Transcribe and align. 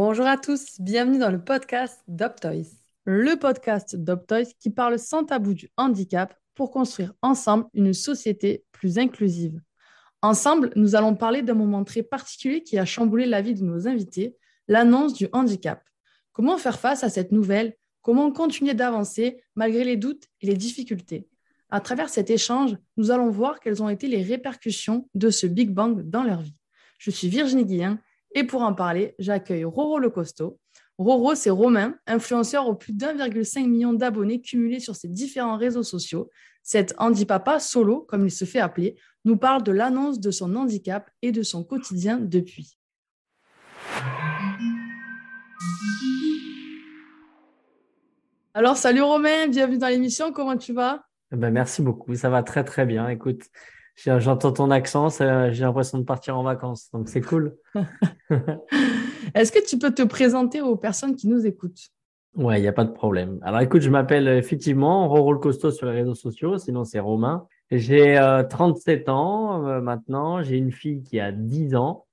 Bonjour 0.00 0.26
à 0.26 0.36
tous, 0.36 0.76
bienvenue 0.78 1.18
dans 1.18 1.32
le 1.32 1.42
podcast 1.42 2.04
DopToys. 2.06 2.68
Le 3.04 3.34
podcast 3.34 3.96
DopToys 3.96 4.44
qui 4.60 4.70
parle 4.70 4.96
sans 4.96 5.24
tabou 5.24 5.54
du 5.54 5.70
handicap 5.76 6.38
pour 6.54 6.70
construire 6.70 7.14
ensemble 7.20 7.64
une 7.74 7.92
société 7.92 8.64
plus 8.70 8.96
inclusive. 9.00 9.60
Ensemble, 10.22 10.70
nous 10.76 10.94
allons 10.94 11.16
parler 11.16 11.42
d'un 11.42 11.54
moment 11.54 11.82
très 11.82 12.04
particulier 12.04 12.62
qui 12.62 12.78
a 12.78 12.84
chamboulé 12.84 13.26
la 13.26 13.42
vie 13.42 13.54
de 13.54 13.64
nos 13.64 13.88
invités, 13.88 14.36
l'annonce 14.68 15.14
du 15.14 15.26
handicap. 15.32 15.82
Comment 16.32 16.58
faire 16.58 16.78
face 16.78 17.02
à 17.02 17.10
cette 17.10 17.32
nouvelle? 17.32 17.74
Comment 18.00 18.30
continuer 18.30 18.74
d'avancer 18.74 19.42
malgré 19.56 19.82
les 19.82 19.96
doutes 19.96 20.26
et 20.42 20.46
les 20.46 20.56
difficultés? 20.56 21.28
À 21.70 21.80
travers 21.80 22.08
cet 22.08 22.30
échange, 22.30 22.76
nous 22.96 23.10
allons 23.10 23.30
voir 23.30 23.58
quelles 23.58 23.82
ont 23.82 23.88
été 23.88 24.06
les 24.06 24.22
répercussions 24.22 25.08
de 25.16 25.28
ce 25.30 25.48
Big 25.48 25.70
Bang 25.70 26.08
dans 26.08 26.22
leur 26.22 26.42
vie. 26.42 26.54
Je 26.98 27.10
suis 27.10 27.28
Virginie 27.28 27.64
Guillain 27.64 27.98
et 28.38 28.44
pour 28.44 28.62
en 28.62 28.72
parler, 28.72 29.16
j'accueille 29.18 29.64
Roro 29.64 29.98
Le 29.98 30.10
Costaud. 30.10 30.60
Roro, 30.96 31.34
c'est 31.34 31.50
Romain, 31.50 31.96
influenceur 32.06 32.68
aux 32.68 32.76
plus 32.76 32.92
d'1,5 32.92 33.66
million 33.66 33.92
d'abonnés 33.92 34.40
cumulés 34.40 34.78
sur 34.78 34.94
ses 34.94 35.08
différents 35.08 35.56
réseaux 35.56 35.82
sociaux. 35.82 36.30
Cet 36.62 36.94
handipapa 36.98 37.58
solo, 37.58 38.06
comme 38.08 38.26
il 38.26 38.30
se 38.30 38.44
fait 38.44 38.60
appeler, 38.60 38.94
nous 39.24 39.36
parle 39.36 39.64
de 39.64 39.72
l'annonce 39.72 40.20
de 40.20 40.30
son 40.30 40.54
handicap 40.54 41.10
et 41.20 41.32
de 41.32 41.42
son 41.42 41.64
quotidien 41.64 42.18
depuis. 42.20 42.78
Alors, 48.54 48.76
salut 48.76 49.02
Romain, 49.02 49.48
bienvenue 49.48 49.78
dans 49.78 49.88
l'émission, 49.88 50.32
comment 50.32 50.56
tu 50.56 50.72
vas? 50.72 51.02
Ben, 51.32 51.50
Merci 51.50 51.82
beaucoup, 51.82 52.14
ça 52.14 52.30
va 52.30 52.44
très 52.44 52.62
très 52.62 52.86
bien. 52.86 53.08
Écoute, 53.08 53.42
J'entends 54.04 54.52
ton 54.52 54.70
accent, 54.70 55.08
j'ai 55.10 55.64
l'impression 55.64 55.98
de 55.98 56.04
partir 56.04 56.38
en 56.38 56.44
vacances, 56.44 56.88
donc 56.92 57.08
c'est 57.08 57.20
cool. 57.20 57.56
Est-ce 59.34 59.50
que 59.50 59.64
tu 59.66 59.76
peux 59.76 59.92
te 59.92 60.02
présenter 60.02 60.60
aux 60.60 60.76
personnes 60.76 61.16
qui 61.16 61.26
nous 61.26 61.46
écoutent? 61.46 61.90
Ouais, 62.36 62.58
il 62.58 62.62
n'y 62.62 62.68
a 62.68 62.72
pas 62.72 62.84
de 62.84 62.92
problème. 62.92 63.40
Alors 63.42 63.60
écoute, 63.60 63.82
je 63.82 63.90
m'appelle 63.90 64.28
effectivement 64.28 65.08
Roro 65.08 65.36
Costaud 65.36 65.72
sur 65.72 65.86
les 65.86 65.92
réseaux 65.92 66.14
sociaux, 66.14 66.58
sinon 66.58 66.84
c'est 66.84 67.00
Romain. 67.00 67.48
J'ai 67.70 68.16
37 68.48 69.08
euh, 69.08 69.12
ans 69.12 69.66
euh, 69.66 69.80
maintenant, 69.80 70.42
j'ai 70.42 70.56
une 70.56 70.70
fille 70.70 71.02
qui 71.02 71.18
a 71.18 71.32
10 71.32 71.74
ans. 71.74 72.06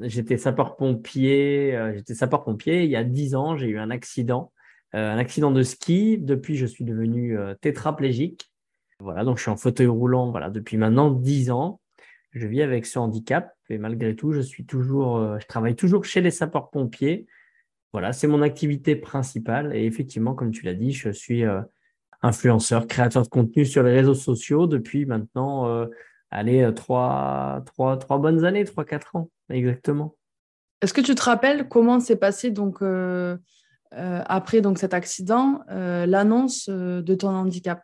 J'étais 0.00 0.38
sapeur-pompier, 0.38 1.76
euh, 1.76 1.92
j'étais 1.94 2.14
sapeur-pompier 2.14 2.84
il 2.84 2.90
y 2.90 2.96
a 2.96 3.04
10 3.04 3.34
ans, 3.34 3.56
j'ai 3.56 3.66
eu 3.66 3.78
un 3.78 3.90
accident, 3.90 4.52
un 4.94 5.18
accident 5.18 5.50
de 5.50 5.62
ski. 5.62 6.16
Depuis, 6.18 6.56
je 6.56 6.66
suis 6.66 6.84
devenu 6.84 7.36
tétraplégique. 7.60 8.49
Voilà, 9.00 9.24
donc 9.24 9.38
je 9.38 9.42
suis 9.42 9.50
en 9.50 9.56
fauteuil 9.56 9.86
roulant 9.86 10.30
voilà, 10.30 10.50
depuis 10.50 10.76
maintenant 10.76 11.10
10 11.10 11.50
ans. 11.50 11.80
Je 12.32 12.46
vis 12.46 12.62
avec 12.62 12.86
ce 12.86 12.98
handicap 12.98 13.54
et 13.70 13.78
malgré 13.78 14.14
tout, 14.14 14.32
je 14.32 14.40
suis 14.40 14.64
toujours, 14.64 15.16
euh, 15.16 15.38
je 15.40 15.46
travaille 15.46 15.74
toujours 15.74 16.04
chez 16.04 16.20
les 16.20 16.30
sapeurs-pompiers. 16.30 17.26
Voilà, 17.92 18.12
c'est 18.12 18.26
mon 18.26 18.42
activité 18.42 18.94
principale. 18.94 19.74
Et 19.74 19.84
effectivement, 19.84 20.34
comme 20.34 20.52
tu 20.52 20.64
l'as 20.64 20.74
dit, 20.74 20.92
je 20.92 21.10
suis 21.10 21.44
euh, 21.44 21.60
influenceur, 22.22 22.86
créateur 22.86 23.22
de 23.22 23.28
contenu 23.28 23.64
sur 23.64 23.82
les 23.82 23.92
réseaux 23.92 24.14
sociaux 24.14 24.66
depuis 24.66 25.06
maintenant, 25.06 25.66
euh, 25.68 25.86
allez, 26.30 26.70
trois, 26.76 27.64
trois 27.64 28.18
bonnes 28.18 28.44
années, 28.44 28.64
trois, 28.64 28.84
quatre 28.84 29.16
ans, 29.16 29.30
exactement. 29.48 30.14
Est-ce 30.82 30.94
que 30.94 31.00
tu 31.00 31.14
te 31.14 31.22
rappelles 31.22 31.68
comment 31.68 32.00
s'est 32.00 32.16
passé 32.16 32.50
donc 32.50 32.82
après 33.92 34.60
donc 34.60 34.78
cet 34.78 34.94
accident, 34.94 35.60
l'annonce 35.68 36.70
de 36.70 37.14
ton 37.14 37.28
handicap? 37.28 37.82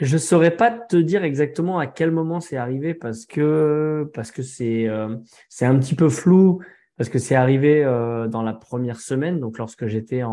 Je 0.00 0.16
saurais 0.16 0.56
pas 0.56 0.70
te 0.70 0.96
dire 0.96 1.24
exactement 1.24 1.78
à 1.78 1.86
quel 1.86 2.10
moment 2.10 2.40
c'est 2.40 2.56
arrivé 2.56 2.94
parce 2.94 3.26
que 3.26 4.08
parce 4.14 4.30
que 4.30 4.42
c'est 4.42 4.88
euh, 4.88 5.16
c'est 5.48 5.66
un 5.66 5.78
petit 5.78 5.94
peu 5.94 6.08
flou 6.08 6.60
parce 6.96 7.10
que 7.10 7.18
c'est 7.18 7.34
arrivé 7.34 7.84
euh, 7.84 8.28
dans 8.28 8.42
la 8.42 8.52
première 8.52 9.00
semaine 9.00 9.40
donc 9.40 9.58
lorsque 9.58 9.86
j'étais 9.86 10.22
en, 10.22 10.30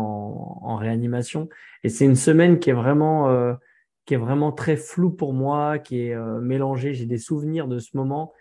en 0.62 0.76
réanimation. 0.76 1.48
Et 1.82 1.88
c'est 1.88 2.04
une 2.04 2.16
semaine 2.16 2.58
qui 2.58 2.70
est 2.70 2.74
vraiment 2.74 3.28
euh, 3.28 3.54
qui 4.04 4.14
est 4.14 4.18
vraiment 4.18 4.52
très 4.52 4.76
floue 4.76 5.10
pour 5.10 5.32
moi 5.32 5.78
qui 5.78 6.00
est 6.06 6.16
mélangée. 6.40 6.94
J'ai 6.94 7.06
des 7.06 7.18
souvenirs 7.18 7.66
de 7.66 7.78
ce 7.78 7.96
moment 7.96 8.32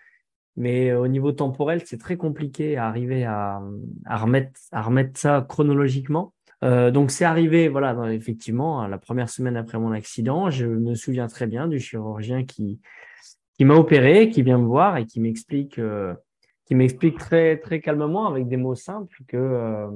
mais 0.57 0.93
au 0.93 1.07
niveau 1.07 1.31
temporel 1.31 1.81
c'est 1.85 1.97
très 1.97 2.17
compliqué 2.17 2.77
à 2.77 2.87
arriver 2.87 3.25
à, 3.25 3.61
à 4.05 4.17
remettre 4.17 4.59
à 4.71 4.83
remettre 4.83 5.19
ça 5.19 5.43
chronologiquement 5.47 6.34
euh, 6.63 6.91
donc 6.91 7.11
c'est 7.11 7.25
arrivé, 7.25 7.67
voilà, 7.67 8.13
effectivement, 8.13 8.87
la 8.87 8.97
première 8.97 9.29
semaine 9.29 9.57
après 9.57 9.77
mon 9.77 9.91
accident, 9.91 10.49
je 10.49 10.65
me 10.65 10.95
souviens 10.95 11.27
très 11.27 11.47
bien 11.47 11.67
du 11.67 11.79
chirurgien 11.79 12.45
qui 12.45 12.79
m'a 13.59 13.75
opéré, 13.75 14.29
qui 14.29 14.41
vient 14.41 14.57
me 14.57 14.65
voir 14.65 14.97
et 14.97 15.05
qui 15.05 15.19
m'explique 15.19 15.79
euh, 15.79 16.13
très 17.19 17.57
très 17.57 17.79
calmement 17.81 18.27
avec 18.27 18.47
des 18.47 18.57
mots 18.57 18.75
simples 18.75 19.17
que 19.27 19.37
euh, 19.37 19.87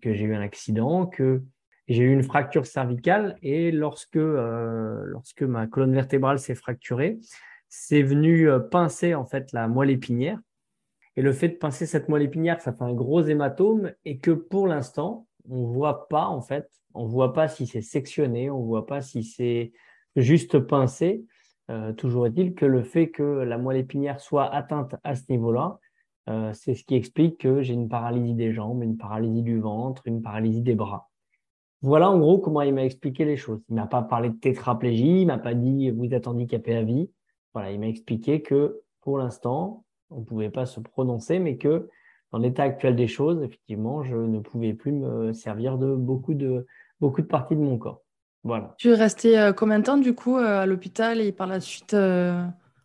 que 0.00 0.12
j'ai 0.14 0.24
eu 0.24 0.34
un 0.34 0.40
accident, 0.40 1.06
que 1.06 1.42
j'ai 1.88 2.04
eu 2.04 2.12
une 2.12 2.22
fracture 2.22 2.66
cervicale. 2.66 3.36
Et 3.42 3.72
lorsque 3.72 4.14
lorsque 4.14 5.42
ma 5.42 5.66
colonne 5.66 5.94
vertébrale 5.94 6.38
s'est 6.38 6.54
fracturée, 6.54 7.18
c'est 7.68 8.02
venu 8.02 8.48
pincer 8.70 9.14
en 9.14 9.24
fait 9.24 9.52
la 9.52 9.66
moelle 9.66 9.90
épinière. 9.90 10.38
Et 11.16 11.22
le 11.22 11.32
fait 11.32 11.48
de 11.48 11.54
pincer 11.54 11.84
cette 11.84 12.08
moelle 12.08 12.22
épinière, 12.22 12.60
ça 12.60 12.72
fait 12.72 12.84
un 12.84 12.94
gros 12.94 13.22
hématome. 13.22 13.92
Et 14.04 14.18
que 14.18 14.30
pour 14.30 14.66
l'instant, 14.66 15.26
on 15.48 15.64
voit 15.64 16.08
pas 16.08 16.26
en 16.26 16.40
fait, 16.40 16.68
on 16.94 17.06
voit 17.06 17.32
pas 17.32 17.48
si 17.48 17.66
c'est 17.66 17.82
sectionné, 17.82 18.50
on 18.50 18.60
voit 18.62 18.86
pas 18.86 19.00
si 19.00 19.22
c'est 19.24 19.72
juste 20.16 20.58
pincé. 20.58 21.24
Euh, 21.70 21.92
toujours 21.92 22.26
est-il 22.26 22.54
que 22.54 22.66
le 22.66 22.82
fait 22.82 23.10
que 23.10 23.22
la 23.22 23.58
moelle 23.58 23.78
épinière 23.78 24.20
soit 24.20 24.52
atteinte 24.52 24.96
à 25.04 25.14
ce 25.14 25.22
niveau-là, 25.30 25.78
euh, 26.28 26.52
c'est 26.52 26.74
ce 26.74 26.84
qui 26.84 26.94
explique 26.94 27.38
que 27.38 27.62
j'ai 27.62 27.74
une 27.74 27.88
paralysie 27.88 28.34
des 28.34 28.52
jambes, 28.52 28.82
une 28.82 28.96
paralysie 28.96 29.42
du 29.42 29.58
ventre, 29.60 30.02
une 30.06 30.22
paralysie 30.22 30.62
des 30.62 30.74
bras. 30.74 31.10
Voilà 31.80 32.10
en 32.10 32.18
gros 32.18 32.38
comment 32.38 32.62
il 32.62 32.74
m'a 32.74 32.84
expliqué 32.84 33.24
les 33.24 33.36
choses. 33.36 33.60
Il 33.68 33.74
m'a 33.74 33.86
pas 33.86 34.02
parlé 34.02 34.28
de 34.28 34.36
tétraplégie, 34.36 35.22
il 35.22 35.26
m'a 35.26 35.38
pas 35.38 35.54
dit 35.54 35.90
vous 35.90 36.12
êtes 36.14 36.28
handicapé 36.28 36.76
à 36.76 36.82
vie. 36.82 37.10
Voilà, 37.54 37.72
il 37.72 37.80
m'a 37.80 37.88
expliqué 37.88 38.40
que 38.42 38.80
pour 39.00 39.18
l'instant, 39.18 39.84
on 40.10 40.20
ne 40.20 40.24
pouvait 40.24 40.50
pas 40.50 40.66
se 40.66 40.78
prononcer, 40.78 41.38
mais 41.38 41.56
que 41.56 41.88
dans 42.32 42.38
l'état 42.38 42.64
actuel 42.64 42.96
des 42.96 43.06
choses, 43.06 43.42
effectivement, 43.42 44.02
je 44.02 44.16
ne 44.16 44.40
pouvais 44.40 44.72
plus 44.72 44.92
me 44.92 45.32
servir 45.32 45.78
de 45.78 45.94
beaucoup 45.94 46.34
de, 46.34 46.66
beaucoup 46.98 47.20
de 47.20 47.26
parties 47.26 47.54
de 47.54 47.60
mon 47.60 47.76
corps. 47.76 48.02
Voilà. 48.42 48.74
Tu 48.78 48.90
es 48.90 48.94
resté 48.94 49.38
euh, 49.38 49.52
combien 49.52 49.78
de 49.78 49.84
temps, 49.84 49.98
du 49.98 50.14
coup, 50.14 50.36
euh, 50.36 50.62
à 50.62 50.66
l'hôpital 50.66 51.20
et 51.20 51.30
par 51.30 51.46
la 51.46 51.60
suite 51.60 51.94
euh, 51.94 52.42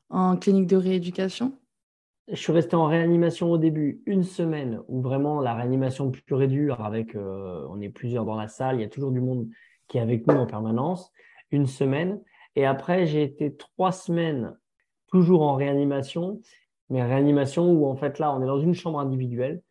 en 0.10 0.36
clinique 0.36 0.68
de 0.68 0.76
rééducation? 0.76 1.54
Je 2.30 2.36
suis 2.36 2.52
resté 2.52 2.76
en 2.76 2.86
réanimation 2.86 3.50
au 3.50 3.58
début, 3.58 4.02
une 4.06 4.24
semaine, 4.24 4.82
où 4.90 5.02
vraiment 5.02 5.40
la 5.40 5.56
réanimation 5.56 6.12
pure 6.12 6.42
et 6.42 6.48
dure, 6.48 6.82
avec, 6.82 7.16
on 7.16 7.80
est 7.80 7.88
plusieurs 7.88 8.26
dans 8.26 8.36
la 8.36 8.50
salle, 8.50 8.76
il 8.76 8.82
y 8.82 8.84
a 8.84 8.90
toujours 8.90 9.14
du 9.14 9.22
monde 9.22 9.48
qui 9.88 9.98
est 9.98 10.02
avec 10.02 10.28
nous 10.28 10.36
en 10.36 10.46
permanence, 10.46 11.10
une 11.52 11.68
semaine. 11.68 12.20
Et 12.58 12.66
après, 12.66 13.06
j'ai 13.06 13.24
été 13.24 13.56
trois 13.56 13.94
semaines 13.94 14.58
toujours 15.08 15.42
en 15.42 15.56
réanimation 15.56 16.42
mais 16.90 17.04
réanimation 17.04 17.72
où 17.72 17.86
en 17.86 17.96
fait 17.96 18.20
là, 18.20 18.34
on 18.34 18.42
est 18.42 18.48
dans 18.48 18.60
une 18.60 18.74
chambre 18.74 19.00
individuelle, 19.00 19.62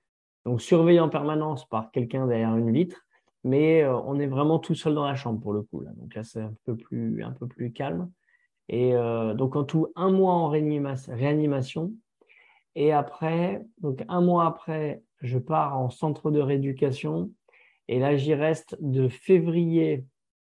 donc 0.44 0.60
surveillé 0.60 1.00
en 1.00 1.08
permanence 1.08 1.66
par 1.68 1.90
quelqu'un 1.90 2.26
derrière 2.26 2.56
une 2.56 2.72
vitre, 2.72 3.06
mais 3.44 3.82
euh, 3.82 3.96
on 4.06 4.18
est 4.18 4.26
vraiment 4.26 4.58
tout 4.58 4.74
seul 4.74 4.94
dans 4.94 5.04
la 5.06 5.14
chambre 5.14 5.40
pour 5.40 5.52
le 5.52 5.62
coup. 5.62 5.80
Là. 5.80 5.90
Donc 5.96 6.14
là, 6.14 6.22
c'est 6.24 6.40
un 6.40 6.54
peu 6.64 6.76
plus, 6.76 7.22
un 7.22 7.32
peu 7.32 7.46
plus 7.46 7.72
calme. 7.72 8.10
Et 8.68 8.94
euh, 8.94 9.34
donc 9.34 9.56
en 9.56 9.64
tout, 9.64 9.88
un 9.94 10.10
mois 10.10 10.32
en 10.32 10.48
réanimation. 10.48 11.92
Et 12.74 12.92
après, 12.92 13.64
donc 13.78 14.04
un 14.08 14.20
mois 14.20 14.46
après, 14.46 15.02
je 15.20 15.38
pars 15.38 15.78
en 15.78 15.88
centre 15.88 16.30
de 16.30 16.40
rééducation. 16.40 17.30
Et 17.88 18.00
là, 18.00 18.16
j'y 18.16 18.34
reste 18.34 18.76
de 18.80 19.08
février, 19.08 20.04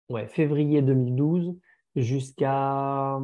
ouais, 0.10 0.28
février 0.28 0.82
2012 0.82 1.56
jusqu'à 1.96 3.20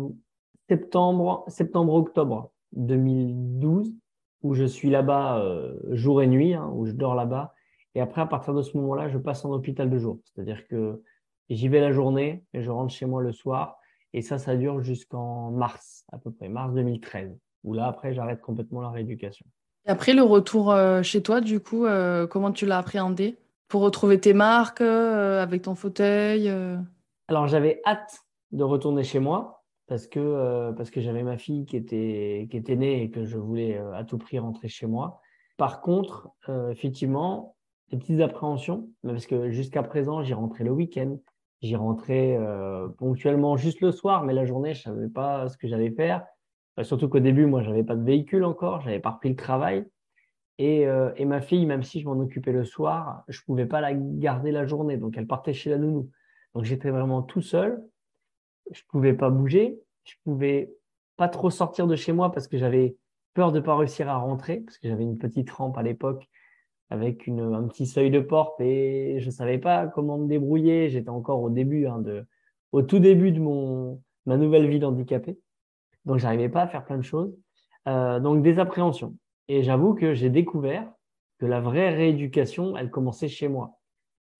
septembre, 0.69 1.43
septembre-octobre 1.47 2.52
2012 2.75 3.93
où 4.43 4.53
je 4.53 4.65
suis 4.65 4.89
là-bas 4.89 5.39
euh, 5.39 5.73
jour 5.91 6.21
et 6.21 6.27
nuit, 6.27 6.53
hein, 6.53 6.69
où 6.73 6.85
je 6.85 6.91
dors 6.91 7.15
là-bas. 7.15 7.53
Et 7.95 8.01
après, 8.01 8.21
à 8.21 8.25
partir 8.25 8.53
de 8.53 8.61
ce 8.61 8.75
moment-là, 8.77 9.07
je 9.07 9.17
passe 9.17 9.45
en 9.45 9.51
hôpital 9.51 9.89
de 9.89 9.97
jour. 9.97 10.19
C'est-à-dire 10.25 10.67
que 10.67 11.01
j'y 11.49 11.67
vais 11.69 11.79
la 11.79 11.91
journée 11.91 12.43
et 12.53 12.61
je 12.61 12.69
rentre 12.69 12.93
chez 12.93 13.05
moi 13.05 13.21
le 13.21 13.31
soir. 13.31 13.77
Et 14.13 14.21
ça, 14.21 14.37
ça 14.37 14.55
dure 14.55 14.81
jusqu'en 14.81 15.51
mars, 15.51 16.05
à 16.11 16.17
peu 16.17 16.29
près, 16.29 16.49
mars 16.49 16.73
2013, 16.73 17.35
où 17.63 17.73
là, 17.73 17.87
après, 17.87 18.13
j'arrête 18.13 18.41
complètement 18.41 18.81
la 18.81 18.89
rééducation. 18.89 19.45
Et 19.85 19.89
après, 19.89 20.13
le 20.13 20.23
retour 20.23 20.71
euh, 20.71 21.01
chez 21.01 21.23
toi, 21.23 21.41
du 21.41 21.59
coup, 21.59 21.85
euh, 21.85 22.27
comment 22.27 22.51
tu 22.51 22.65
l'as 22.65 22.77
appréhendé 22.77 23.37
Pour 23.69 23.81
retrouver 23.81 24.19
tes 24.19 24.33
marques 24.33 24.81
avec 24.81 25.63
ton 25.63 25.75
fauteuil 25.75 26.51
Alors, 27.27 27.47
j'avais 27.47 27.81
hâte 27.85 28.19
de 28.51 28.63
retourner 28.63 29.03
chez 29.03 29.19
moi 29.19 29.62
parce 29.87 30.07
que, 30.07 30.19
euh, 30.19 30.71
parce 30.71 30.89
que 30.91 31.01
j'avais 31.01 31.23
ma 31.23 31.37
fille 31.37 31.65
qui 31.65 31.75
était, 31.75 32.47
qui 32.49 32.57
était 32.57 32.75
née 32.75 33.03
et 33.03 33.11
que 33.11 33.25
je 33.25 33.37
voulais 33.37 33.77
euh, 33.77 33.93
à 33.93 34.03
tout 34.03 34.17
prix 34.17 34.39
rentrer 34.39 34.67
chez 34.67 34.87
moi. 34.87 35.19
Par 35.57 35.81
contre, 35.81 36.29
euh, 36.49 36.71
effectivement, 36.71 37.55
des 37.89 37.97
petites 37.97 38.21
appréhensions, 38.21 38.89
parce 39.03 39.27
que 39.27 39.51
jusqu'à 39.51 39.83
présent, 39.83 40.23
j'y 40.23 40.33
rentrais 40.33 40.63
le 40.63 40.71
week-end, 40.71 41.17
j'y 41.61 41.75
rentrais 41.75 42.39
ponctuellement 42.97 43.55
juste 43.55 43.81
le 43.81 43.91
soir, 43.91 44.23
mais 44.23 44.33
la 44.33 44.45
journée, 44.45 44.73
je 44.73 44.81
savais 44.81 45.09
pas 45.09 45.47
ce 45.47 45.57
que 45.57 45.67
j'allais 45.67 45.91
faire. 45.91 46.25
surtout 46.81 47.07
qu'au 47.07 47.19
début, 47.19 47.45
moi, 47.45 47.61
j'avais 47.61 47.83
pas 47.83 47.95
de 47.95 48.03
véhicule 48.03 48.43
encore, 48.45 48.81
j'avais 48.81 48.99
pas 48.99 49.11
repris 49.11 49.29
le 49.29 49.35
travail. 49.35 49.85
Et, 50.57 50.87
et, 51.15 51.25
ma 51.25 51.39
fille, 51.39 51.65
même 51.67 51.83
si 51.83 52.01
je 52.01 52.05
m'en 52.05 52.19
occupais 52.19 52.51
le 52.51 52.65
soir, 52.65 53.23
je 53.27 53.39
pouvais 53.43 53.67
pas 53.67 53.79
la 53.79 53.93
garder 53.93 54.51
la 54.51 54.65
journée. 54.65 54.97
Donc, 54.97 55.15
elle 55.15 55.27
partait 55.27 55.53
chez 55.53 55.69
la 55.69 55.77
nounou. 55.77 56.09
Donc, 56.55 56.63
j'étais 56.63 56.89
vraiment 56.89 57.21
tout 57.21 57.41
seul. 57.41 57.81
Je 58.71 58.81
pouvais 58.89 59.13
pas 59.13 59.29
bouger. 59.29 59.79
Je 60.03 60.15
pouvais 60.23 60.73
pas 61.17 61.29
trop 61.29 61.49
sortir 61.49 61.87
de 61.87 61.95
chez 61.95 62.11
moi 62.11 62.31
parce 62.31 62.47
que 62.47 62.57
j'avais 62.57 62.95
peur 63.33 63.51
de 63.51 63.59
pas 63.59 63.75
réussir 63.75 64.09
à 64.09 64.17
rentrer 64.17 64.57
parce 64.61 64.77
que 64.77 64.87
j'avais 64.87 65.03
une 65.03 65.17
petite 65.17 65.49
rampe 65.49 65.77
à 65.77 65.83
l'époque 65.83 66.27
avec 66.89 67.25
une, 67.25 67.39
un 67.39 67.67
petit 67.67 67.87
seuil 67.87 68.11
de 68.11 68.19
porte 68.19 68.59
et 68.61 69.19
je 69.19 69.29
savais 69.29 69.57
pas 69.57 69.87
comment 69.87 70.17
me 70.17 70.27
débrouiller. 70.27 70.89
J'étais 70.89 71.09
encore 71.09 71.41
au 71.41 71.49
début, 71.49 71.87
hein, 71.87 71.99
de, 71.99 72.25
au 72.71 72.81
tout 72.81 72.99
début 72.99 73.31
de 73.31 73.39
mon, 73.39 74.01
ma 74.25 74.37
nouvelle 74.37 74.67
vie 74.67 74.79
d'handicapé. 74.79 75.39
Donc, 76.05 76.19
j'arrivais 76.19 76.49
pas 76.49 76.61
à 76.61 76.67
faire 76.67 76.85
plein 76.85 76.97
de 76.97 77.03
choses. 77.03 77.35
Euh, 77.87 78.19
donc, 78.19 78.43
des 78.43 78.59
appréhensions. 78.59 79.15
Et 79.47 79.63
j'avoue 79.63 79.93
que 79.93 80.13
j'ai 80.13 80.29
découvert 80.29 80.91
que 81.39 81.45
la 81.45 81.59
vraie 81.59 81.89
rééducation, 81.89 82.77
elle 82.77 82.89
commençait 82.89 83.27
chez 83.27 83.47
moi. 83.47 83.79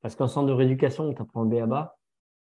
Parce 0.01 0.15
qu'en 0.15 0.27
centre 0.27 0.47
de 0.47 0.53
rééducation, 0.53 1.05
on 1.05 1.13
t'apprend 1.13 1.43
le 1.43 1.49
BABA, 1.49 1.97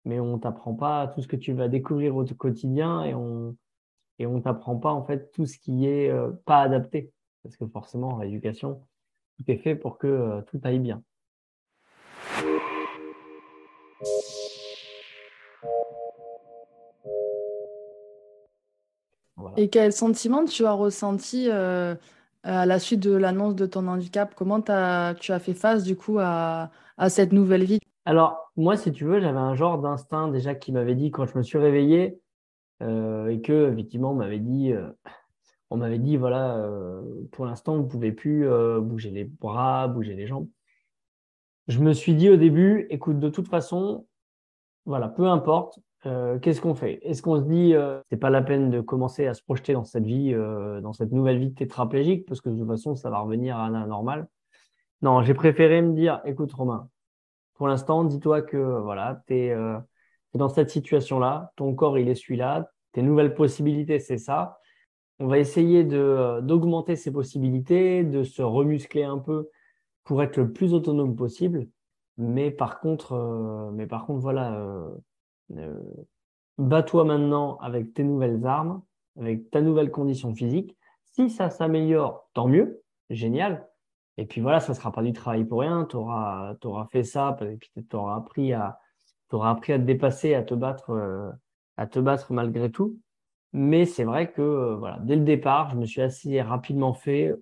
mais 0.05 0.19
on 0.19 0.39
t'apprend 0.39 0.73
pas 0.73 1.07
tout 1.07 1.21
ce 1.21 1.27
que 1.27 1.35
tu 1.35 1.53
vas 1.53 1.67
découvrir 1.67 2.15
au 2.15 2.25
quotidien 2.25 3.03
et 3.03 3.13
on 3.13 3.55
et 4.19 4.27
on 4.27 4.41
t'apprend 4.41 4.75
pas 4.77 4.91
en 4.91 5.03
fait 5.03 5.31
tout 5.31 5.45
ce 5.45 5.57
qui 5.57 5.87
est 5.87 6.09
euh, 6.09 6.31
pas 6.45 6.61
adapté. 6.61 7.11
Parce 7.43 7.57
que 7.57 7.65
forcément, 7.67 8.09
en 8.09 8.15
rééducation, 8.17 8.81
tout 9.37 9.51
est 9.51 9.57
fait 9.57 9.75
pour 9.75 9.97
que 9.97 10.07
euh, 10.07 10.41
tout 10.43 10.59
aille 10.63 10.79
bien. 10.79 11.03
Et 19.57 19.69
quel 19.69 19.91
sentiment 19.91 20.45
tu 20.45 20.65
as 20.65 20.71
ressenti 20.71 21.47
euh, 21.49 21.95
à 22.43 22.65
la 22.65 22.79
suite 22.79 23.01
de 23.01 23.11
l'annonce 23.13 23.55
de 23.55 23.65
ton 23.65 23.87
handicap? 23.87 24.33
Comment 24.35 24.61
as, 24.67 25.15
tu 25.19 25.31
as 25.31 25.39
fait 25.39 25.53
face 25.53 25.83
du 25.83 25.95
coup 25.95 26.17
à, 26.19 26.71
à 26.97 27.09
cette 27.09 27.33
nouvelle 27.33 27.65
vie? 27.65 27.82
Alors, 28.05 28.51
moi, 28.57 28.75
si 28.75 28.91
tu 28.91 29.05
veux, 29.05 29.21
j'avais 29.21 29.39
un 29.39 29.55
genre 29.55 29.79
d'instinct 29.79 30.27
déjà 30.27 30.55
qui 30.55 30.71
m'avait 30.73 30.95
dit 30.95 31.09
quand 31.11 31.25
je 31.25 31.37
me 31.37 31.43
suis 31.43 31.57
réveillé 31.57 32.19
euh, 32.81 33.27
et 33.27 33.41
que, 33.41 33.71
effectivement, 33.71 34.11
on 34.11 34.15
m'avait 34.15 34.39
dit, 34.39 34.73
euh, 34.73 34.89
on 35.69 35.77
m'avait 35.77 35.99
dit 35.99 36.17
voilà, 36.17 36.57
euh, 36.57 37.01
pour 37.31 37.45
l'instant, 37.45 37.77
vous 37.77 37.83
ne 37.83 37.87
pouvez 37.87 38.11
plus 38.11 38.47
bouger 38.81 39.09
les 39.11 39.23
bras, 39.23 39.87
bouger 39.87 40.15
les 40.15 40.27
jambes. 40.27 40.49
Je 41.69 41.79
me 41.79 41.93
suis 41.93 42.13
dit 42.13 42.29
au 42.29 42.35
début, 42.35 42.87
écoute, 42.89 43.19
de 43.19 43.29
toute 43.29 43.47
façon, 43.47 44.05
voilà, 44.85 45.07
peu 45.07 45.27
importe, 45.27 45.79
qu'est-ce 46.41 46.59
qu'on 46.59 46.75
fait? 46.75 46.99
Est-ce 47.03 47.21
qu'on 47.21 47.37
se 47.37 47.45
dit 47.45 47.73
c'est 48.09 48.17
pas 48.17 48.29
la 48.29 48.41
peine 48.41 48.69
de 48.69 48.81
commencer 48.81 49.27
à 49.27 49.33
se 49.33 49.41
projeter 49.41 49.71
dans 49.71 49.85
cette 49.85 50.03
vie, 50.03 50.33
dans 50.33 50.91
cette 50.91 51.13
nouvelle 51.13 51.39
vie 51.39 51.53
tétraplégique 51.53 52.25
parce 52.25 52.41
que 52.41 52.49
de 52.49 52.57
toute 52.59 52.67
façon 52.67 52.95
ça 52.95 53.09
va 53.09 53.19
revenir 53.19 53.55
à 53.57 53.69
la 53.69 53.85
normale? 53.85 54.27
Non, 55.01 55.21
j'ai 55.21 55.33
préféré 55.33 55.81
me 55.81 55.93
dire 55.93 56.21
écoute 56.25 56.51
Romain, 56.51 56.89
pour 57.55 57.67
l'instant 57.67 58.03
dis-toi 58.03 58.41
que 58.41 58.57
voilà 58.57 59.23
tu 59.27 59.35
es, 59.35 59.55
dans 60.33 60.49
cette 60.49 60.69
situation-là, 60.69 61.51
ton 61.55 61.73
corps 61.75 61.97
il 61.97 62.09
est 62.09 62.15
celui-là, 62.15 62.69
tes 62.91 63.01
nouvelles 63.01 63.35
possibilités 63.35 63.99
c'est 63.99 64.17
ça. 64.17 64.59
On 65.19 65.27
va 65.27 65.37
essayer 65.37 65.83
de 65.83 66.39
d'augmenter 66.41 66.95
ces 66.95 67.11
possibilités, 67.11 68.03
de 68.03 68.23
se 68.23 68.41
remuscler 68.41 69.03
un 69.03 69.19
peu 69.19 69.49
pour 70.03 70.23
être 70.23 70.37
le 70.37 70.51
plus 70.51 70.73
autonome 70.73 71.15
possible. 71.15 71.67
Mais 72.17 72.51
par 72.51 72.79
contre, 72.79 73.71
mais 73.73 73.87
par 73.87 74.05
contre 74.05 74.19
voilà 74.21 74.55
euh, 75.57 75.79
bats-toi 76.57 77.05
maintenant 77.05 77.57
avec 77.57 77.93
tes 77.93 78.03
nouvelles 78.03 78.45
armes, 78.45 78.81
avec 79.19 79.49
ta 79.51 79.61
nouvelle 79.61 79.91
condition 79.91 80.33
physique. 80.33 80.77
Si 81.05 81.29
ça 81.29 81.49
s'améliore, 81.49 82.27
tant 82.33 82.47
mieux, 82.47 82.81
génial. 83.09 83.67
Et 84.17 84.25
puis 84.25 84.41
voilà, 84.41 84.59
ça 84.59 84.73
sera 84.73 84.91
pas 84.91 85.01
du 85.01 85.13
travail 85.13 85.45
pour 85.45 85.61
rien. 85.61 85.85
Tu 85.89 85.95
auras, 85.95 86.55
fait 86.91 87.03
ça, 87.03 87.37
et 87.41 87.57
puis 87.57 87.71
tu 87.73 87.95
auras 87.95 88.17
appris 88.17 88.53
à, 88.53 88.79
auras 89.31 89.51
appris 89.51 89.73
à 89.73 89.79
te 89.79 89.83
dépasser, 89.83 90.33
à 90.33 90.43
te 90.43 90.53
battre, 90.53 90.91
euh, 90.91 91.31
à 91.77 91.87
te 91.87 91.99
battre 91.99 92.33
malgré 92.33 92.71
tout. 92.71 92.97
Mais 93.51 93.85
c'est 93.85 94.03
vrai 94.03 94.31
que 94.31 94.41
euh, 94.41 94.75
voilà, 94.75 94.99
dès 95.01 95.15
le 95.15 95.23
départ, 95.23 95.69
je 95.71 95.77
me 95.77 95.85
suis 95.85 96.01
assez 96.01 96.41
rapidement 96.41 96.93
fait, 96.93 97.33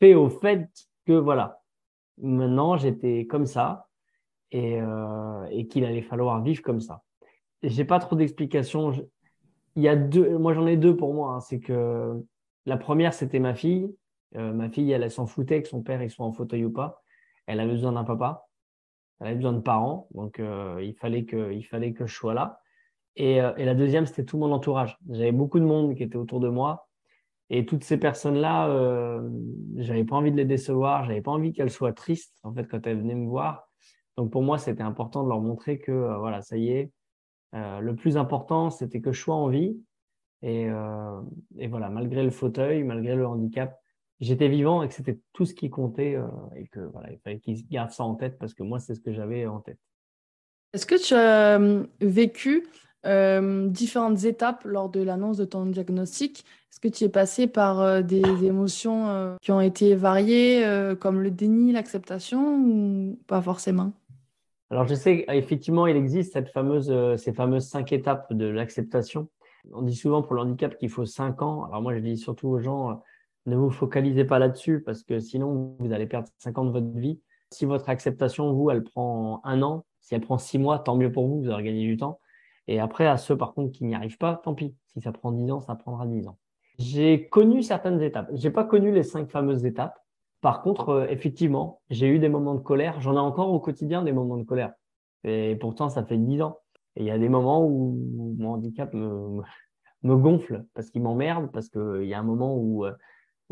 fait 0.00 0.14
au 0.14 0.28
fait 0.28 0.68
que 1.06 1.12
voilà, 1.12 1.62
maintenant 2.18 2.76
j'étais 2.76 3.26
comme 3.26 3.46
ça 3.46 3.88
et, 4.50 4.80
euh, 4.80 5.46
et 5.50 5.66
qu'il 5.66 5.84
allait 5.84 6.02
falloir 6.02 6.42
vivre 6.42 6.62
comme 6.62 6.80
ça. 6.80 7.02
J'ai 7.62 7.84
pas 7.84 8.00
trop 8.00 8.16
d'explications. 8.16 8.92
Il 9.76 9.82
y 9.82 9.88
a 9.88 9.96
deux, 9.96 10.36
moi 10.38 10.52
j'en 10.52 10.66
ai 10.66 10.76
deux 10.76 10.96
pour 10.96 11.14
moi. 11.14 11.34
Hein. 11.34 11.40
C'est 11.40 11.60
que 11.60 12.20
la 12.66 12.76
première 12.76 13.14
c'était 13.14 13.38
ma 13.38 13.54
fille. 13.54 13.94
Euh, 14.36 14.52
ma 14.52 14.68
fille, 14.68 14.90
elle, 14.90 15.10
s'en 15.10 15.26
foutait 15.26 15.62
que 15.62 15.68
son 15.68 15.82
père 15.82 16.08
soit 16.10 16.26
en 16.26 16.32
fauteuil 16.32 16.64
ou 16.64 16.72
pas. 16.72 17.02
Elle 17.46 17.60
avait 17.60 17.72
besoin 17.72 17.92
d'un 17.92 18.04
papa. 18.04 18.46
Elle 19.20 19.28
avait 19.28 19.36
besoin 19.36 19.52
de 19.52 19.60
parents. 19.60 20.08
Donc 20.12 20.40
euh, 20.40 20.80
il 20.82 20.94
fallait 20.94 21.24
que, 21.24 21.52
il 21.52 21.62
fallait 21.64 21.92
que 21.92 22.06
je 22.06 22.14
sois 22.14 22.34
là. 22.34 22.60
Et, 23.16 23.42
euh, 23.42 23.54
et 23.56 23.64
la 23.64 23.74
deuxième 23.74 24.06
c'était 24.06 24.24
tout 24.24 24.38
mon 24.38 24.52
entourage. 24.52 24.96
J'avais 25.10 25.32
beaucoup 25.32 25.60
de 25.60 25.64
monde 25.64 25.94
qui 25.94 26.02
était 26.02 26.16
autour 26.16 26.40
de 26.40 26.48
moi. 26.48 26.88
Et 27.50 27.66
toutes 27.66 27.84
ces 27.84 27.98
personnes-là, 27.98 29.20
j'avais 29.76 30.04
pas 30.04 30.16
envie 30.16 30.32
de 30.32 30.38
les 30.38 30.46
décevoir, 30.46 31.04
j'avais 31.04 31.20
pas 31.20 31.32
envie 31.32 31.52
qu'elles 31.52 31.70
soient 31.70 31.92
tristes 31.92 32.34
en 32.44 32.54
fait 32.54 32.66
quand 32.66 32.86
elles 32.86 32.96
venaient 32.96 33.14
me 33.14 33.28
voir. 33.28 33.68
Donc 34.16 34.32
pour 34.32 34.42
moi, 34.42 34.56
c'était 34.56 34.82
important 34.82 35.22
de 35.22 35.28
leur 35.28 35.42
montrer 35.42 35.78
que 35.78 36.16
voilà, 36.18 36.40
ça 36.40 36.56
y 36.56 36.70
est. 36.70 36.90
Le 37.52 37.92
plus 37.92 38.16
important, 38.16 38.70
c'était 38.70 39.02
que 39.02 39.12
je 39.12 39.20
sois 39.20 39.34
en 39.34 39.48
vie. 39.48 39.76
Et, 40.40 40.66
voilà, 41.68 41.90
malgré 41.90 42.22
le 42.22 42.30
fauteuil, 42.30 42.84
malgré 42.84 43.16
le 43.16 43.26
handicap, 43.26 43.81
j'étais 44.22 44.48
vivant 44.48 44.82
et 44.82 44.88
que 44.88 44.94
c'était 44.94 45.18
tout 45.32 45.44
ce 45.44 45.52
qui 45.52 45.68
comptait 45.68 46.14
euh, 46.14 46.26
et 46.56 46.68
que 46.68 46.80
voilà, 46.80 47.10
il 47.12 47.18
fallait 47.18 47.40
qu'ils 47.40 47.66
gardent 47.68 47.90
ça 47.90 48.04
en 48.04 48.14
tête 48.14 48.38
parce 48.38 48.54
que 48.54 48.62
moi, 48.62 48.78
c'est 48.78 48.94
ce 48.94 49.00
que 49.00 49.12
j'avais 49.12 49.46
en 49.46 49.60
tête. 49.60 49.78
Est-ce 50.72 50.86
que 50.86 50.94
tu 50.94 51.12
as 51.12 51.58
euh, 51.60 51.84
vécu 52.00 52.66
euh, 53.04 53.66
différentes 53.68 54.24
étapes 54.24 54.64
lors 54.64 54.88
de 54.88 55.02
l'annonce 55.02 55.36
de 55.36 55.44
ton 55.44 55.66
diagnostic? 55.66 56.44
Est-ce 56.70 56.80
que 56.80 56.88
tu 56.88 57.04
es 57.04 57.08
passé 57.08 57.46
par 57.46 58.02
des 58.02 58.22
émotions 58.44 59.36
qui 59.42 59.52
ont 59.52 59.60
été 59.60 59.94
variées, 59.94 60.64
comme 60.98 61.20
le 61.20 61.30
déni, 61.30 61.70
l'acceptation, 61.70 62.56
ou 62.56 63.18
pas 63.26 63.42
forcément? 63.42 63.92
Alors, 64.70 64.88
je 64.88 64.94
sais 64.94 65.26
qu'effectivement, 65.26 65.86
il 65.86 65.98
existe 65.98 66.32
cette 66.32 66.48
fameuse, 66.48 66.90
ces 67.18 67.34
fameuses 67.34 67.68
cinq 67.68 67.92
étapes 67.92 68.32
de 68.32 68.46
l'acceptation. 68.46 69.28
On 69.70 69.82
dit 69.82 69.94
souvent 69.94 70.22
pour 70.22 70.34
le 70.34 70.40
handicap 70.40 70.78
qu'il 70.78 70.88
faut 70.88 71.04
cinq 71.04 71.42
ans. 71.42 71.64
Alors, 71.66 71.82
moi, 71.82 71.94
je 71.94 71.98
dis 71.98 72.16
surtout 72.16 72.48
aux 72.48 72.58
gens, 72.58 73.02
ne 73.46 73.56
vous 73.56 73.70
focalisez 73.70 74.24
pas 74.24 74.38
là-dessus 74.38 74.80
parce 74.80 75.02
que 75.02 75.18
sinon, 75.18 75.76
vous 75.78 75.92
allez 75.92 76.06
perdre 76.06 76.28
cinq 76.38 76.58
ans 76.58 76.64
de 76.64 76.70
votre 76.70 76.96
vie. 76.98 77.20
Si 77.50 77.64
votre 77.64 77.88
acceptation, 77.88 78.52
vous, 78.52 78.70
elle 78.70 78.82
prend 78.82 79.40
un 79.44 79.62
an, 79.62 79.84
si 80.00 80.14
elle 80.14 80.20
prend 80.20 80.38
six 80.38 80.58
mois, 80.58 80.78
tant 80.78 80.96
mieux 80.96 81.12
pour 81.12 81.26
vous, 81.26 81.42
vous 81.42 81.50
aurez 81.50 81.64
gagné 81.64 81.86
du 81.86 81.96
temps. 81.96 82.20
Et 82.68 82.80
après, 82.80 83.06
à 83.06 83.16
ceux, 83.16 83.36
par 83.36 83.54
contre, 83.54 83.72
qui 83.72 83.84
n'y 83.84 83.94
arrivent 83.94 84.18
pas, 84.18 84.40
tant 84.42 84.54
pis. 84.54 84.74
Si 84.86 85.00
ça 85.00 85.12
prend 85.12 85.32
dix 85.32 85.50
ans, 85.50 85.60
ça 85.60 85.74
prendra 85.74 86.06
dix 86.06 86.26
ans. 86.28 86.38
J'ai 86.78 87.28
connu 87.28 87.62
certaines 87.62 88.00
étapes. 88.02 88.28
J'ai 88.32 88.50
pas 88.50 88.64
connu 88.64 88.92
les 88.92 89.02
cinq 89.02 89.30
fameuses 89.30 89.64
étapes. 89.64 89.98
Par 90.40 90.62
contre, 90.62 90.88
euh, 90.90 91.06
effectivement, 91.08 91.80
j'ai 91.90 92.08
eu 92.08 92.18
des 92.18 92.28
moments 92.28 92.54
de 92.54 92.60
colère. 92.60 93.00
J'en 93.00 93.14
ai 93.14 93.20
encore 93.20 93.52
au 93.52 93.60
quotidien 93.60 94.02
des 94.02 94.12
moments 94.12 94.36
de 94.36 94.44
colère. 94.44 94.72
Et 95.24 95.56
pourtant, 95.56 95.88
ça 95.88 96.04
fait 96.04 96.16
dix 96.16 96.42
ans. 96.42 96.58
Et 96.96 97.02
il 97.02 97.06
y 97.06 97.10
a 97.10 97.18
des 97.18 97.28
moments 97.28 97.64
où 97.64 97.96
mon 98.38 98.54
handicap 98.54 98.92
me, 98.92 99.42
gonfle 100.02 100.64
parce 100.74 100.90
qu'il 100.90 101.02
m'emmerde, 101.02 101.50
parce 101.52 101.68
qu'il 101.68 102.04
y 102.04 102.14
a 102.14 102.18
un 102.18 102.24
moment 102.24 102.56
où, 102.56 102.84
euh, 102.84 102.92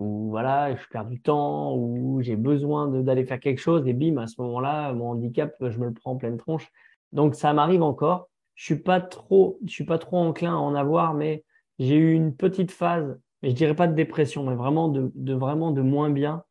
où 0.00 0.30
voilà, 0.30 0.74
je 0.74 0.82
perds 0.90 1.04
du 1.06 1.20
temps, 1.20 1.74
où 1.76 2.20
j'ai 2.22 2.36
besoin 2.36 2.88
d'aller 2.88 3.24
faire 3.24 3.38
quelque 3.38 3.60
chose, 3.60 3.86
et 3.86 3.92
bim, 3.92 4.16
à 4.16 4.26
ce 4.26 4.40
moment-là, 4.42 4.92
mon 4.92 5.10
handicap, 5.10 5.54
je 5.60 5.78
me 5.78 5.86
le 5.86 5.92
prends 5.92 6.12
en 6.12 6.16
pleine 6.16 6.36
tronche. 6.36 6.68
Donc 7.12 7.36
ça 7.36 7.52
m'arrive 7.52 7.82
encore. 7.82 8.28
Je 8.56 8.64
suis 8.64 8.80
pas 8.82 9.00
trop, 9.00 9.58
je 9.64 9.72
suis 9.72 9.84
pas 9.84 9.98
trop 9.98 10.18
enclin 10.18 10.54
à 10.54 10.58
en 10.58 10.74
avoir, 10.74 11.14
mais 11.14 11.44
j'ai 11.78 11.96
eu 11.96 12.12
une 12.12 12.34
petite 12.34 12.72
phase, 12.72 13.18
mais 13.42 13.50
je 13.50 13.54
dirais 13.54 13.76
pas 13.76 13.86
de 13.86 13.94
dépression, 13.94 14.44
mais 14.44 14.56
vraiment 14.56 14.88
de, 14.88 15.12
de 15.14 15.34
vraiment 15.34 15.70
de 15.70 15.82
moins 15.82 16.10
bien 16.10 16.44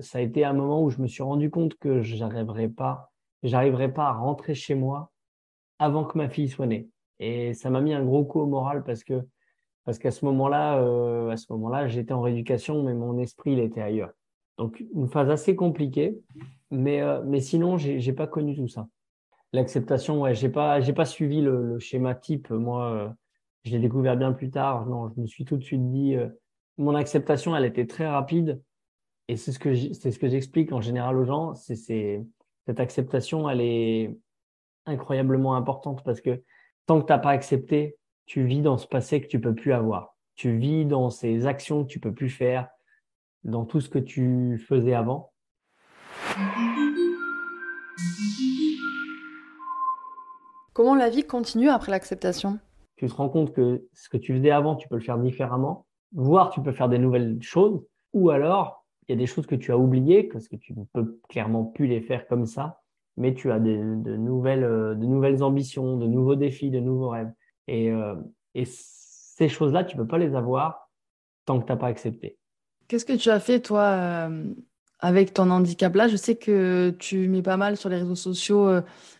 ça 0.00 0.18
a 0.18 0.20
été 0.20 0.44
un 0.44 0.52
moment 0.52 0.82
où 0.82 0.90
je 0.90 1.00
me 1.00 1.06
suis 1.06 1.22
rendu 1.22 1.50
compte 1.50 1.74
que 1.76 2.02
j'arriverais 2.02 2.68
pas, 2.68 3.12
j'arriverais 3.42 3.92
pas 3.92 4.06
à 4.06 4.12
rentrer 4.12 4.54
chez 4.54 4.74
moi 4.74 5.10
avant 5.78 6.04
que 6.04 6.16
ma 6.16 6.28
fille 6.28 6.48
soit 6.48 6.66
née. 6.66 6.88
Et 7.18 7.54
ça 7.54 7.70
m'a 7.70 7.80
mis 7.80 7.92
un 7.92 8.04
gros 8.04 8.24
coup 8.24 8.40
au 8.40 8.46
moral 8.46 8.84
parce 8.84 9.04
que 9.04 9.26
parce 9.84 9.98
qu'à 9.98 10.10
ce 10.10 10.24
moment-là, 10.24 10.78
euh, 10.80 11.30
à 11.30 11.36
ce 11.36 11.46
moment-là, 11.52 11.88
j'étais 11.88 12.12
en 12.12 12.20
rééducation, 12.20 12.82
mais 12.82 12.94
mon 12.94 13.18
esprit 13.18 13.52
il 13.52 13.58
était 13.58 13.82
ailleurs. 13.82 14.12
Donc 14.58 14.82
une 14.94 15.08
phase 15.08 15.30
assez 15.30 15.56
compliquée, 15.56 16.18
mais 16.70 17.00
euh, 17.02 17.22
mais 17.24 17.40
sinon 17.40 17.78
j'ai 17.78 18.00
j'ai 18.00 18.12
pas 18.12 18.26
connu 18.26 18.54
tout 18.54 18.68
ça. 18.68 18.88
L'acceptation, 19.52 20.20
ouais, 20.20 20.34
j'ai 20.34 20.48
pas 20.48 20.80
j'ai 20.80 20.92
pas 20.92 21.04
suivi 21.04 21.40
le, 21.40 21.66
le 21.66 21.78
schéma 21.78 22.14
type. 22.14 22.50
Moi, 22.50 22.90
euh, 22.92 23.08
je 23.64 23.72
l'ai 23.72 23.78
découvert 23.78 24.16
bien 24.16 24.32
plus 24.32 24.50
tard. 24.50 24.86
Non, 24.86 25.10
je 25.14 25.20
me 25.20 25.26
suis 25.26 25.44
tout 25.44 25.56
de 25.56 25.62
suite 25.62 25.90
dit, 25.90 26.14
euh, 26.16 26.28
mon 26.78 26.94
acceptation, 26.94 27.56
elle 27.56 27.64
était 27.64 27.86
très 27.86 28.06
rapide 28.06 28.60
et 29.28 29.36
c'est 29.36 29.52
ce 29.52 29.58
que 29.58 29.74
c'est 29.74 30.10
ce 30.10 30.18
que 30.18 30.28
j'explique 30.28 30.72
en 30.72 30.80
général 30.80 31.16
aux 31.16 31.24
gens, 31.24 31.54
c'est 31.54 31.76
cette 32.66 32.80
acceptation, 32.80 33.48
elle 33.48 33.60
est 33.60 34.16
incroyablement 34.86 35.56
importante 35.56 36.02
parce 36.04 36.20
que 36.20 36.42
tant 36.86 37.00
que 37.00 37.06
tu 37.06 37.12
n'as 37.12 37.18
pas 37.18 37.30
accepté, 37.30 37.96
tu 38.26 38.44
vis 38.44 38.60
dans 38.60 38.78
ce 38.78 38.86
passé 38.86 39.20
que 39.20 39.26
tu 39.26 39.40
peux 39.40 39.54
plus 39.54 39.72
avoir. 39.72 40.16
Tu 40.34 40.56
vis 40.56 40.84
dans 40.84 41.10
ces 41.10 41.46
actions 41.46 41.84
que 41.84 41.88
tu 41.88 42.00
peux 42.00 42.14
plus 42.14 42.30
faire. 42.30 42.68
dans 43.44 43.64
tout 43.64 43.80
ce 43.80 43.88
que 43.88 43.98
tu 43.98 44.56
faisais 44.68 44.94
avant 44.94 45.32
Comment 50.72 50.94
la 50.94 51.10
vie 51.10 51.24
continue 51.24 51.68
après 51.68 51.92
l'acceptation? 51.92 52.58
Tu 52.96 53.06
te 53.06 53.14
rends 53.14 53.28
compte 53.28 53.52
que 53.52 53.86
ce 53.92 54.08
que 54.08 54.16
tu 54.16 54.34
faisais 54.34 54.50
avant, 54.50 54.76
tu 54.76 54.88
peux 54.88 54.94
le 54.94 55.02
faire 55.02 55.18
différemment, 55.18 55.86
voire 56.12 56.50
tu 56.50 56.62
peux 56.62 56.72
faire 56.72 56.88
des 56.88 56.98
nouvelles 56.98 57.42
choses, 57.42 57.84
ou 58.12 58.30
alors 58.30 58.84
il 59.06 59.12
y 59.12 59.14
a 59.14 59.18
des 59.18 59.26
choses 59.26 59.46
que 59.46 59.54
tu 59.54 59.72
as 59.72 59.76
oubliées 59.76 60.22
parce 60.22 60.48
que 60.48 60.56
tu 60.56 60.72
ne 60.74 60.84
peux 60.92 61.18
clairement 61.28 61.64
plus 61.64 61.88
les 61.88 62.00
faire 62.00 62.26
comme 62.26 62.46
ça, 62.46 62.80
mais 63.16 63.34
tu 63.34 63.50
as 63.50 63.58
de, 63.58 63.70
nouvelles, 64.16 64.64
euh, 64.64 64.94
de 64.94 65.04
nouvelles 65.04 65.42
ambitions, 65.42 65.98
de 65.98 66.06
nouveaux 66.06 66.36
défis, 66.36 66.70
de 66.70 66.80
nouveaux 66.80 67.10
rêves. 67.10 67.32
Et, 67.68 67.90
euh, 67.90 68.14
et 68.54 68.64
ces 68.66 69.48
choses-là, 69.48 69.84
tu 69.84 69.96
ne 69.96 70.02
peux 70.02 70.08
pas 70.08 70.18
les 70.18 70.34
avoir 70.34 70.90
tant 71.44 71.60
que 71.60 71.66
tu 71.66 71.72
n'as 71.72 71.78
pas 71.78 71.86
accepté. 71.86 72.38
Qu'est-ce 72.88 73.04
que 73.04 73.14
tu 73.14 73.30
as 73.30 73.40
fait, 73.40 73.60
toi, 73.60 73.82
euh, 73.82 74.44
avec 75.00 75.32
ton 75.32 75.50
handicap? 75.50 75.94
Là 75.94 76.08
Je 76.08 76.16
sais 76.16 76.36
que 76.36 76.90
tu 76.98 77.28
mets 77.28 77.42
pas 77.42 77.56
mal 77.56 77.76
sur 77.76 77.88
les 77.88 77.96
réseaux 77.96 78.14
sociaux, 78.14 78.68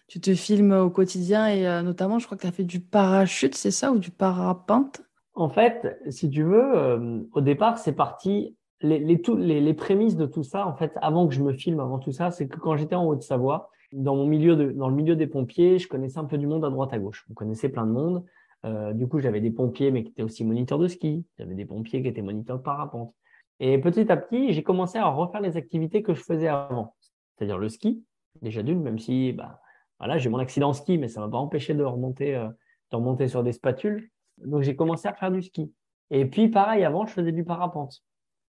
tu 0.09 0.21
te 0.21 0.35
filmes 0.35 0.73
au 0.73 0.91
quotidien 0.91 1.47
et 1.49 1.83
notamment, 1.83 2.19
je 2.19 2.27
crois 2.27 2.37
que 2.37 2.43
tu 2.43 2.49
as 2.49 2.53
fait 2.53 2.65
du 2.65 2.81
parachute, 2.81 3.55
c'est 3.55 3.71
ça, 3.71 3.91
ou 3.93 3.99
du 3.99 4.11
parapente? 4.11 5.01
En 5.35 5.49
fait, 5.49 5.99
si 6.11 6.29
tu 6.29 6.43
veux, 6.43 7.27
au 7.33 7.41
départ, 7.41 7.79
c'est 7.79 7.95
parti 7.95 8.55
les, 8.83 8.99
les, 8.99 9.61
les, 9.61 9.75
prémices 9.75 10.17
de 10.17 10.27
tout 10.27 10.43
ça, 10.43 10.67
en 10.67 10.75
fait, 10.75 10.93
avant 11.01 11.27
que 11.29 11.35
je 11.35 11.43
me 11.43 11.53
filme, 11.53 11.81
avant 11.81 11.99
tout 11.99 12.13
ça, 12.13 12.31
c'est 12.31 12.49
que 12.49 12.59
quand 12.59 12.77
j'étais 12.77 12.95
en 12.95 13.07
Haute-Savoie, 13.07 13.71
dans 13.93 14.17
mon 14.17 14.27
milieu 14.27 14.57
de, 14.57 14.73
dans 14.73 14.89
le 14.89 14.95
milieu 14.95 15.17
des 15.17 15.27
pompiers, 15.27 15.79
je 15.79 15.89
connaissais 15.89 16.19
un 16.19 16.25
peu 16.25 16.39
du 16.39 16.47
monde 16.47 16.65
à 16.65 16.71
droite 16.71 16.93
à 16.93 16.99
gauche. 16.99 17.27
On 17.31 17.35
connaissait 17.35 17.69
plein 17.69 17.87
de 17.87 17.93
monde. 17.93 18.25
Euh, 18.65 18.93
du 18.93 19.07
coup, 19.09 19.19
j'avais 19.21 19.41
des 19.41 19.51
pompiers, 19.51 19.91
mais 19.91 20.05
qui 20.05 20.11
étaient 20.11 20.23
aussi 20.23 20.45
moniteurs 20.45 20.79
de 20.79 20.89
ski. 20.89 21.25
J'avais 21.39 21.55
des 21.55 21.65
pompiers 21.65 22.03
qui 22.03 22.09
étaient 22.09 22.23
moniteurs 22.23 22.59
de 22.59 22.63
parapente. 22.63 23.15
Et 23.61 23.79
petit 23.79 24.11
à 24.11 24.17
petit, 24.17 24.53
j'ai 24.53 24.63
commencé 24.63 24.99
à 24.99 25.07
refaire 25.07 25.41
les 25.41 25.57
activités 25.57 26.03
que 26.03 26.15
je 26.15 26.23
faisais 26.23 26.49
avant, 26.49 26.95
c'est-à-dire 27.37 27.59
le 27.59 27.69
ski, 27.69 28.03
déjà 28.41 28.63
d'une, 28.63 28.83
même 28.83 28.99
si, 28.99 29.33
bah, 29.33 29.61
voilà, 29.99 30.19
j'ai 30.19 30.29
mon 30.29 30.39
accident 30.39 30.71
en 30.71 30.73
ski, 30.73 30.99
mais 30.99 31.09
ça 31.09 31.21
m'a 31.21 31.29
pas 31.29 31.39
empêché 31.39 31.75
de 31.75 31.85
remonter, 31.85 32.35
euh, 32.35 32.49
de 32.91 32.97
remonter 32.97 33.29
sur 33.29 33.43
des 33.43 33.53
spatules. 33.53 34.11
Donc, 34.39 34.63
j'ai 34.63 34.75
commencé 34.75 35.07
à 35.07 35.13
faire 35.13 35.31
du 35.31 35.43
ski. 35.43 35.73
Et 36.11 36.25
puis, 36.27 36.49
pareil, 36.49 36.85
avant, 36.85 37.07
je 37.07 37.13
faisais 37.13 37.33
du 37.33 37.45
parapente. 37.45 38.03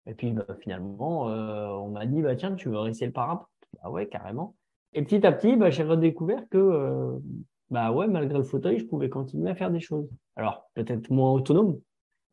Et 0.07 0.13
puis 0.13 0.31
bah, 0.31 0.45
finalement, 0.61 1.29
euh, 1.29 1.67
on 1.67 1.89
m'a 1.89 2.05
dit, 2.05 2.21
bah, 2.21 2.35
tiens, 2.35 2.55
tu 2.55 2.69
veux 2.69 2.87
essayer 2.87 3.07
le 3.07 3.13
parapente? 3.13 3.47
Ah 3.81 3.91
ouais, 3.91 4.07
carrément. 4.07 4.55
Et 4.93 5.03
petit 5.03 5.25
à 5.25 5.31
petit, 5.31 5.55
bah, 5.55 5.69
j'ai 5.69 5.83
redécouvert 5.83 6.43
que 6.49 6.57
euh, 6.57 7.17
bah 7.69 7.91
ouais, 7.91 8.07
malgré 8.07 8.37
le 8.37 8.43
fauteuil, 8.43 8.79
je 8.79 8.85
pouvais 8.85 9.09
continuer 9.09 9.49
à 9.49 9.55
faire 9.55 9.71
des 9.71 9.79
choses. 9.79 10.09
Alors, 10.35 10.69
peut-être 10.73 11.09
moins 11.09 11.31
autonome, 11.31 11.79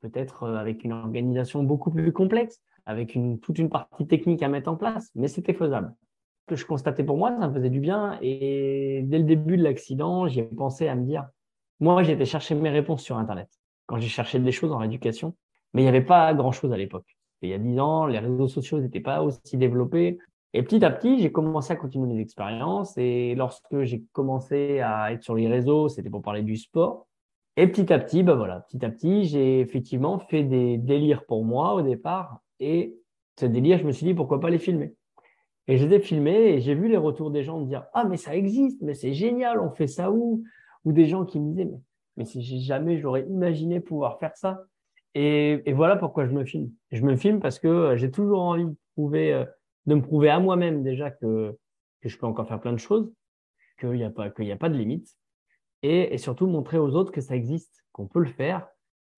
peut-être 0.01 0.45
euh, 0.45 0.57
avec 0.57 0.85
une 0.85 0.93
organisation 0.93 1.63
beaucoup 1.63 1.91
plus 1.91 2.13
complexe, 2.13 2.61
avec 2.87 3.15
une, 3.15 3.41
toute 3.41 3.59
une 3.59 3.71
partie 3.71 4.07
technique 4.07 4.43
à 4.43 4.49
mettre 4.49 4.71
en 4.71 4.77
place, 4.77 5.11
mais 5.15 5.29
c'était 5.29 5.55
faisable. 5.55 5.95
Ce 6.43 6.55
que 6.55 6.57
je 6.57 6.67
constatais 6.67 7.05
pour 7.05 7.17
moi, 7.17 7.37
ça 7.39 7.49
me 7.49 7.55
faisait 7.55 7.71
du 7.71 7.81
bien. 7.81 8.19
Et 8.21 9.03
dès 9.05 9.19
le 9.19 9.25
début 9.25 9.57
de 9.57 9.63
l'accident, 9.63 10.29
j'y 10.29 10.41
ai 10.41 10.45
pensé 10.45 10.89
à 10.89 10.95
me 10.95 11.05
dire, 11.05 11.27
moi, 11.81 12.03
j'étais 12.03 12.27
chercher 12.27 12.55
mes 12.55 12.71
réponses 12.71 13.03
sur 13.03 13.17
Internet 13.17 13.49
quand 13.87 13.99
j'ai 13.99 14.09
cherché 14.09 14.39
des 14.39 14.53
choses 14.53 14.73
en 14.73 14.81
éducation, 14.81 15.35
mais 15.73 15.83
il 15.83 15.85
n'y 15.85 15.89
avait 15.89 16.05
pas 16.05 16.33
grand-chose 16.33 16.73
à 16.73 16.77
l'époque 16.77 17.17
il 17.45 17.51
y 17.51 17.55
a 17.55 17.59
dix 17.59 17.79
ans, 17.79 18.07
les 18.07 18.19
réseaux 18.19 18.49
sociaux 18.49 18.81
n'étaient 18.81 19.01
pas 19.01 19.23
aussi 19.23 19.57
développés. 19.57 20.19
Et 20.57 20.63
petit 20.63 20.85
à 20.85 20.91
petit, 20.93 21.19
j'ai 21.19 21.33
commencé 21.33 21.73
à 21.73 21.77
continuer 21.77 22.07
mes 22.15 22.21
expériences. 22.21 22.97
Et 22.97 23.35
lorsque 23.35 23.83
j'ai 23.83 24.05
commencé 24.13 24.79
à 24.81 25.13
être 25.13 25.25
sur 25.25 25.35
les 25.35 25.49
réseaux, 25.49 25.89
c'était 25.89 26.11
pour 26.11 26.23
parler 26.23 26.43
du 26.43 26.57
sport. 26.57 27.09
Et 27.57 27.67
petit 27.67 27.93
à 27.93 27.99
petit, 27.99 28.23
bah 28.23 28.37
voilà, 28.37 28.61
petit 28.61 28.85
à 28.85 28.89
petit, 28.89 29.25
j'ai 29.25 29.59
effectivement 29.61 30.21
fait 30.21 30.45
des 30.45 30.79
délires 30.79 31.27
pour 31.27 31.45
moi 31.45 31.75
au 31.75 31.83
départ. 31.83 32.41
Et 32.61 32.97
ce 33.39 33.47
délire, 33.47 33.79
je 33.79 33.85
me 33.85 33.91
suis 33.91 34.07
dit, 34.07 34.15
pourquoi 34.15 34.39
pas 34.39 34.49
les 34.49 34.59
filmer? 34.59 34.95
Et 35.67 35.75
ai 35.75 36.01
filmés 36.01 36.55
et 36.55 36.61
j'ai 36.61 36.75
vu 36.75 36.89
les 36.89 36.97
retours 36.97 37.33
des 37.33 37.43
gens 37.43 37.59
me 37.59 37.67
dire, 37.67 37.85
ah, 37.93 38.05
mais 38.05 38.17
ça 38.17 38.37
existe, 38.37 38.81
mais 38.83 38.95
c'est 38.95 39.13
génial, 39.13 39.59
on 39.59 39.71
fait 39.71 39.87
ça 39.89 40.13
où 40.13 40.45
Ou 40.85 40.93
des 40.93 41.07
gens 41.07 41.25
qui 41.25 41.41
me 41.41 41.51
disaient, 41.51 41.65
mais, 41.65 41.81
mais 42.17 42.25
si 42.27 42.63
jamais 42.63 42.99
j'aurais 42.99 43.23
imaginé 43.23 43.81
pouvoir 43.81 44.21
faire 44.21 44.37
ça. 44.37 44.63
Et, 45.17 45.73
voilà 45.73 45.97
pourquoi 45.97 46.27
je 46.27 46.33
me 46.33 46.45
filme. 46.45 46.71
Je 46.93 47.03
me 47.03 47.17
filme 47.17 47.41
parce 47.41 47.59
que 47.59 47.69
euh, 47.69 47.97
j'ai 47.97 48.11
toujours 48.11 48.43
envie 48.43 48.67
de, 48.67 48.77
prouver, 48.95 49.33
euh, 49.33 49.45
de 49.87 49.95
me 49.95 50.03
prouver 50.03 50.31
à 50.31 50.41
moi-même 50.41 50.83
déjà 50.83 51.11
que, 51.11 51.57
que 52.01 52.09
je 52.09 52.19
peux 52.19 52.27
encore 52.27 52.49
faire 52.49 52.61
plein 52.61 52.73
de 52.73 52.79
choses, 52.79 53.13
qu'il 53.79 53.91
n'y 53.91 54.05
a, 54.05 54.11
pas, 54.11 54.31
qu'il 54.31 54.51
a 54.51 54.57
pas 54.57 54.69
de 54.69 54.77
limite, 54.77 55.09
et, 55.83 56.17
surtout 56.19 56.47
montrer 56.47 56.79
aux 56.79 56.95
autres 56.95 57.13
que 57.13 57.21
ça 57.21 57.37
existe, 57.37 57.85
qu'on 57.93 58.07
peut 58.07 58.21
le 58.21 58.27
faire, 58.27 58.67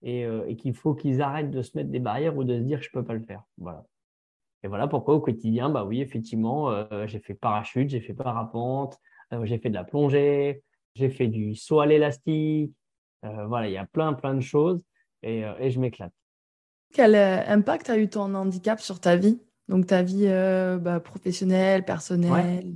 et, 0.03 0.25
euh, 0.25 0.45
et 0.47 0.57
qu'il 0.57 0.75
faut 0.75 0.95
qu'ils 0.95 1.23
arrêtent 1.23 1.51
de 1.51 1.63
se 1.63 1.77
mettre 1.77 1.91
des 1.91 2.01
barrières 2.01 2.37
ou 2.37 2.45
de 2.45 2.57
se 2.57 2.63
dire 2.63 2.83
je 2.83 2.91
peux 2.93 3.05
pas 3.05 3.15
le 3.15 3.25
faire. 3.25 3.43
Voilà. 3.59 3.85
Et 4.63 4.69
voilà 4.69 4.89
pourquoi 4.89 5.15
au 5.15 5.21
quotidien, 5.21 5.71
bah 5.71 5.85
oui, 5.85 6.01
effectivement, 6.01 6.87
j'ai 7.07 7.21
fait 7.21 7.35
parachute, 7.35 7.89
j'ai 7.91 8.01
fait 8.01 8.15
parapente, 8.15 8.99
j'ai 9.45 9.59
fait 9.59 9.69
de 9.69 9.75
la 9.75 9.85
plongée, 9.85 10.65
j'ai 10.95 11.09
fait 11.09 11.29
du 11.29 11.55
saut 11.55 11.79
à 11.79 11.87
l'élastique. 11.87 12.75
voilà, 13.23 13.69
il 13.69 13.75
y 13.75 13.77
a 13.77 13.87
plein, 13.87 14.13
plein 14.15 14.35
de 14.35 14.41
choses. 14.41 14.83
Euh, 15.25 15.55
et, 15.59 15.71
je 15.71 15.81
m'éclate. 15.81 16.13
Quel 16.93 17.15
euh, 17.15 17.45
impact 17.47 17.91
a 17.91 17.99
eu 17.99 18.09
ton 18.09 18.35
handicap 18.35 18.81
sur 18.81 19.01
ta 19.01 19.17
vie? 19.17 19.41
Donc 19.69 19.87
ta 19.87 20.03
vie 20.03 20.27
euh, 20.27 20.79
bah, 20.79 21.01
professionnelle, 21.01 21.85
personnelle 21.85 22.75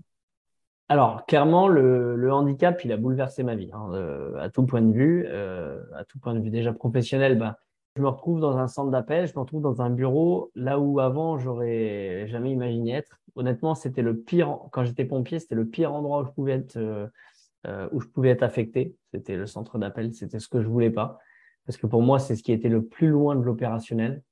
Alors, 0.89 1.25
clairement, 1.27 1.69
le, 1.69 2.33
handicap, 2.33 2.85
il 2.85 2.93
a 2.93 2.97
bouleversé 2.97 3.43
ma 3.43 3.55
vie, 3.55 3.71
hein, 3.73 3.91
à 4.39 4.51
tout 4.51 4.65
point 4.65 4.83
de 4.83 4.93
vue. 4.93 5.27
à 5.27 6.05
tout 6.05 6.19
point 6.19 6.35
de 6.35 6.41
vue 6.41 6.51
déjà 6.51 6.73
professionnel, 6.73 7.39
bah, 7.39 7.59
je 7.97 8.03
me 8.03 8.09
retrouve 8.09 8.41
dans 8.41 8.57
un 8.57 8.69
centre 8.69 8.91
d'appel, 8.91 9.27
je 9.27 9.35
me 9.35 9.41
retrouve 9.41 9.63
dans 9.63 9.83
un 9.83 9.91
bureau, 9.91 10.51
là 10.55 10.79
où 10.79 11.01
avant, 11.01 11.39
j'aurais 11.39 12.27
jamais 12.29 12.53
imaginé 12.53 12.93
être. 12.93 13.19
Honnêtement, 13.37 13.75
c'était 13.75 14.03
le 14.03 14.17
pire, 14.17 14.59
quand 14.73 14.85
j'étais 14.85 15.05
pompier, 15.05 15.39
c'était 15.39 15.55
le 15.55 15.67
pire 15.67 15.93
endroit 15.93 16.23
où 16.23 16.25
je 16.25 16.31
pouvais 16.31 16.53
être, 16.53 16.79
où 17.93 18.01
je 18.01 18.07
pouvais 18.09 18.31
être 18.31 18.43
affecté. 18.43 18.97
C'était 19.13 19.37
le 19.37 19.47
centre 19.47 19.79
d'appel, 19.79 20.13
c'était 20.15 20.39
ce 20.39 20.49
que 20.49 20.61
je 20.61 20.69
voulais 20.69 20.91
pas 20.91 21.21
parce 21.71 21.79
que 21.79 21.87
pour 21.87 22.03
moi, 22.03 22.19
c'est 22.19 22.37
ce 22.37 22.43
qui 22.43 22.53
était 22.53 22.69
le 22.69 22.85
plus 22.85 23.09
loin 23.09 23.37
de 23.37 23.43
l'opérationnel. 23.43 24.23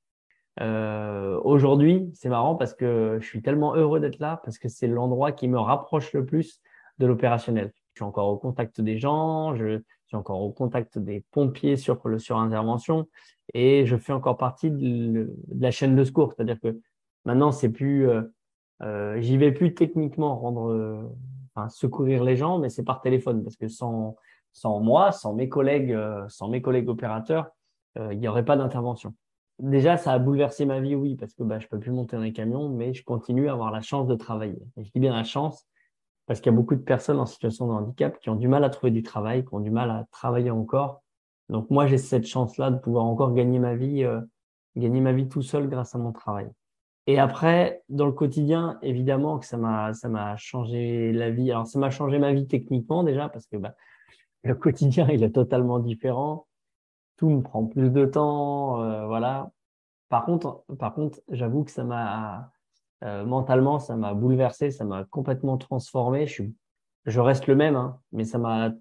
Euh, 0.61 1.39
Aujourd'hui, 1.43 2.09
c'est 2.13 2.29
marrant 2.29 2.55
parce 2.55 2.73
que 2.73 3.17
je 3.21 3.25
suis 3.25 3.41
tellement 3.41 3.75
heureux 3.75 3.99
d'être 3.99 4.19
là, 4.19 4.41
parce 4.43 4.57
que 4.57 4.67
c'est 4.67 4.87
l'endroit 4.87 5.31
qui 5.31 5.47
me 5.47 5.59
rapproche 5.59 6.13
le 6.13 6.25
plus 6.25 6.61
de 6.99 7.05
l'opérationnel. 7.05 7.71
Je 7.93 7.99
suis 7.99 8.03
encore 8.03 8.29
au 8.29 8.37
contact 8.37 8.81
des 8.81 8.97
gens, 8.97 9.55
je 9.55 9.79
suis 10.07 10.17
encore 10.17 10.41
au 10.41 10.51
contact 10.51 10.99
des 10.99 11.23
pompiers 11.31 11.77
sur 11.77 12.05
le 12.07 12.19
sur 12.19 12.37
intervention 12.37 13.07
et 13.53 13.85
je 13.85 13.95
fais 13.95 14.13
encore 14.13 14.37
partie 14.37 14.69
de, 14.69 15.33
la 15.57 15.71
chaîne 15.71 15.95
de 15.95 16.03
secours. 16.03 16.33
C'est-à-dire 16.33 16.59
que 16.59 16.79
maintenant, 17.25 17.51
c'est 17.51 17.69
plus, 17.69 18.09
euh, 18.09 18.21
euh, 18.83 19.19
j'y 19.21 19.37
vais 19.37 19.51
plus 19.51 19.73
techniquement 19.73 20.37
rendre, 20.37 21.09
enfin, 21.55 21.69
secourir 21.69 22.23
les 22.23 22.35
gens, 22.35 22.59
mais 22.59 22.69
c'est 22.69 22.83
par 22.83 23.01
téléphone 23.01 23.43
parce 23.43 23.55
que 23.55 23.67
sans 23.67 24.15
sans 24.51 24.79
moi, 24.79 25.11
sans 25.11 25.33
mes 25.35 25.47
collègues, 25.47 25.95
sans 26.27 26.49
mes 26.49 26.61
collègues 26.61 26.89
opérateurs, 26.89 27.49
il 27.95 28.19
n'y 28.19 28.27
aurait 28.27 28.45
pas 28.45 28.57
d'intervention. 28.57 29.13
Déjà, 29.59 29.97
ça 29.97 30.13
a 30.13 30.19
bouleversé 30.19 30.65
ma 30.65 30.79
vie, 30.79 30.95
oui, 30.95 31.15
parce 31.15 31.33
que 31.33 31.43
bah, 31.43 31.59
je 31.59 31.67
peux 31.67 31.79
plus 31.79 31.91
monter 31.91 32.15
dans 32.15 32.23
les 32.23 32.31
camions, 32.33 32.69
mais 32.69 32.93
je 32.93 33.03
continue 33.03 33.49
à 33.49 33.53
avoir 33.53 33.71
la 33.71 33.81
chance 33.81 34.07
de 34.07 34.15
travailler. 34.15 34.61
Et 34.77 34.85
je 34.85 34.91
dis 34.91 34.99
bien 34.99 35.13
la 35.13 35.25
chance, 35.25 35.67
parce 36.25 36.39
qu'il 36.39 36.51
y 36.51 36.55
a 36.55 36.55
beaucoup 36.55 36.75
de 36.75 36.81
personnes 36.81 37.19
en 37.19 37.25
situation 37.25 37.67
de 37.67 37.73
handicap 37.73 38.19
qui 38.19 38.29
ont 38.29 38.35
du 38.35 38.47
mal 38.47 38.63
à 38.63 38.69
trouver 38.69 38.91
du 38.91 39.03
travail, 39.03 39.43
qui 39.43 39.53
ont 39.53 39.59
du 39.59 39.71
mal 39.71 39.91
à 39.91 40.05
travailler 40.11 40.51
encore. 40.51 41.01
Donc 41.49 41.69
moi, 41.69 41.87
j'ai 41.87 41.97
cette 41.97 42.25
chance-là 42.25 42.71
de 42.71 42.77
pouvoir 42.77 43.05
encore 43.05 43.33
gagner 43.33 43.59
ma 43.59 43.75
vie, 43.75 44.03
euh, 44.03 44.21
gagner 44.77 45.01
ma 45.01 45.11
vie 45.11 45.27
tout 45.27 45.41
seul 45.41 45.67
grâce 45.67 45.93
à 45.93 45.97
mon 45.97 46.11
travail. 46.11 46.49
Et 47.07 47.19
après, 47.19 47.81
dans 47.89 48.05
le 48.05 48.11
quotidien, 48.11 48.77
évidemment 48.83 49.39
que 49.39 49.45
ça 49.47 49.57
m'a 49.57 49.93
ça 49.93 50.09
m'a 50.09 50.37
changé 50.37 51.11
la 51.11 51.31
vie. 51.31 51.51
Alors 51.51 51.65
ça 51.65 51.79
m'a 51.79 51.89
changé 51.89 52.19
ma 52.19 52.31
vie 52.33 52.45
techniquement 52.47 53.03
déjà 53.03 53.29
parce 53.29 53.47
que 53.47 53.57
bah, 53.57 53.73
le 54.43 54.55
quotidien, 54.55 55.07
il 55.09 55.23
est 55.23 55.31
totalement 55.31 55.79
différent. 55.79 56.45
Tout 57.19 57.29
me 57.29 57.41
prend 57.41 57.65
plus 57.65 57.89
de 57.89 58.05
temps, 58.05 58.81
euh, 58.81 59.05
voilà. 59.05 59.51
Par 60.07 60.23
contre, 60.23 60.63
par 60.79 60.93
contre, 60.93 61.19
j'avoue 61.27 61.65
que 61.65 61.71
ça 61.71 61.83
m'a 61.83 62.49
euh, 63.03 63.25
mentalement, 63.25 63.77
ça 63.77 63.97
m'a 63.97 64.13
bouleversé, 64.13 64.71
ça 64.71 64.85
m'a 64.85 65.03
complètement 65.03 65.57
transformé. 65.57 66.27
Je 66.27 66.31
suis, 66.31 66.55
je 67.05 67.19
reste 67.19 67.47
le 67.47 67.57
même, 67.57 67.75
hein, 67.75 67.99
mais 68.13 68.23
ça 68.23 68.37
m'a 68.37 68.71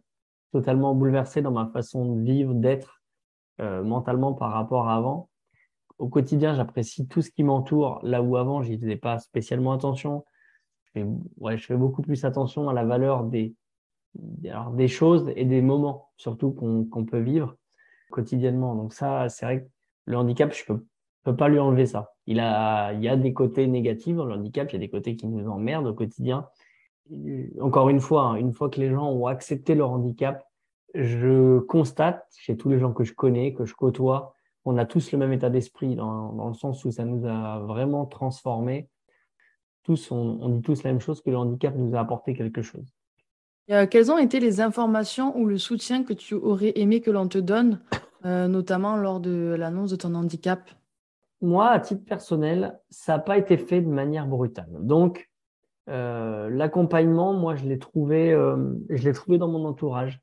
totalement 0.53 0.95
bouleversé 0.95 1.43
dans 1.43 1.51
ma 1.51 1.67
façon 1.67 2.15
de 2.15 2.23
vivre, 2.23 2.55
d'être 2.55 3.03
euh, 3.61 3.83
mentalement 3.83 4.35
par 4.35 4.53
rapport 4.53 4.89
à 4.89 4.95
avant. 4.95 5.31
Au 5.99 6.07
quotidien, 6.07 6.55
j'apprécie 6.55 7.09
tout 7.09 7.23
ce 7.23 7.33
qui 7.33 7.43
m'entoure, 7.43 7.99
là 8.05 8.23
où 8.23 8.37
avant, 8.37 8.63
j'y 8.63 8.79
faisais 8.79 8.95
pas 8.95 9.19
spécialement 9.19 9.73
attention. 9.73 10.25
Je 10.85 11.01
fais, 11.01 11.07
ouais, 11.39 11.59
je 11.59 11.67
fais 11.67 11.77
beaucoup 11.77 12.03
plus 12.03 12.25
attention 12.25 12.69
à 12.69 12.73
la 12.73 12.85
valeur 12.85 13.25
des, 13.25 13.57
des 14.15 14.87
choses 14.87 15.29
et 15.35 15.45
des 15.45 15.61
moments 15.61 16.11
surtout 16.17 16.53
qu'on 16.53 17.05
peut 17.05 17.19
vivre 17.19 17.58
quotidiennement. 18.11 18.75
Donc 18.75 18.93
ça, 18.93 19.29
c'est 19.29 19.47
vrai 19.47 19.63
que 19.63 19.69
le 20.07 20.17
handicap, 20.17 20.53
je 20.53 20.65
peux, 20.65 20.85
peux 21.25 21.37
pas 21.37 21.49
lui 21.49 21.59
enlever 21.59 21.87
ça. 21.87 22.15
Il, 22.27 22.41
a, 22.41 22.93
il 22.93 23.03
y 23.03 23.09
a 23.09 23.17
des 23.17 23.33
côtés 23.33 23.67
négatifs 23.67 24.17
dans 24.17 24.25
le 24.25 24.35
handicap, 24.35 24.71
il 24.71 24.75
y 24.75 24.77
a 24.77 24.81
des 24.81 24.91
côtés 24.91 25.17
qui 25.17 25.27
nous 25.27 25.49
emmerdent 25.49 25.87
au 25.87 25.95
quotidien. 25.95 26.49
Encore 27.61 27.89
une 27.89 28.01
fois, 28.01 28.25
hein, 28.25 28.35
une 28.37 28.53
fois 28.53 28.69
que 28.69 28.81
les 28.81 28.91
gens 28.91 29.11
ont 29.11 29.27
accepté 29.27 29.75
leur 29.75 29.91
handicap, 29.91 30.45
je 30.95 31.59
constate 31.61 32.27
chez 32.37 32.57
tous 32.57 32.69
les 32.69 32.79
gens 32.79 32.93
que 32.93 33.05
je 33.05 33.15
connais, 33.15 33.55
que 33.55 33.65
je 33.65 33.75
côtoie, 33.75 34.35
on 34.65 34.77
a 34.77 34.85
tous 34.85 35.13
le 35.13 35.19
même 35.19 35.33
état 35.33 35.51
d'esprit 35.51 35.97
dans, 35.97 36.33
dans, 36.33 36.49
le 36.49 36.55
sens 36.55 36.85
où 36.85 36.91
ça 36.91 37.05
nous 37.05 37.27
a 37.27 37.61
vraiment 37.61 38.05
transformés. 38.05 38.89
Tous, 39.83 40.11
on, 40.13 40.49
dit 40.51 40.61
tous 40.61 40.83
la 40.83 40.91
même 40.91 41.01
chose 41.01 41.23
que 41.23 41.31
le 41.31 41.39
handicap 41.39 41.75
nous 41.75 41.97
a 41.97 42.01
apporté 42.01 42.35
quelque 42.35 42.61
chose. 42.61 42.98
Et, 43.69 43.87
quelles 43.89 44.11
ont 44.11 44.19
été 44.19 44.41
les 44.41 44.61
informations 44.61 45.37
ou 45.39 45.47
le 45.47 45.59
soutien 45.59 46.05
que 46.05 46.13
tu 46.13 46.35
aurais 46.35 46.73
aimé 46.77 47.01
que 47.01 47.11
l'on 47.11 47.29
te 47.29 47.39
donne, 47.39 47.81
euh, 48.25 48.49
notamment 48.49 48.97
lors 48.97 49.21
de 49.21 49.55
l'annonce 49.59 49.91
de 49.91 49.97
ton 49.97 50.15
handicap? 50.15 50.69
Moi, 51.41 51.69
à 51.69 51.79
titre 51.79 52.05
personnel, 52.05 52.81
ça 52.91 53.15
n'a 53.15 53.19
pas 53.21 53.39
été 53.39 53.57
fait 53.57 53.81
de 53.81 53.89
manière 53.89 54.27
brutale. 54.27 54.71
Donc, 54.81 55.31
euh, 55.89 56.51
l'accompagnement, 56.51 57.33
moi, 57.33 57.55
je 57.55 57.65
l'ai 57.67 57.79
trouvé, 57.79 58.33
euh, 58.33 58.75
je 58.91 59.05
l'ai 59.05 59.13
trouvé 59.13 59.39
dans 59.39 59.49
mon 59.49 59.65
entourage. 59.65 60.21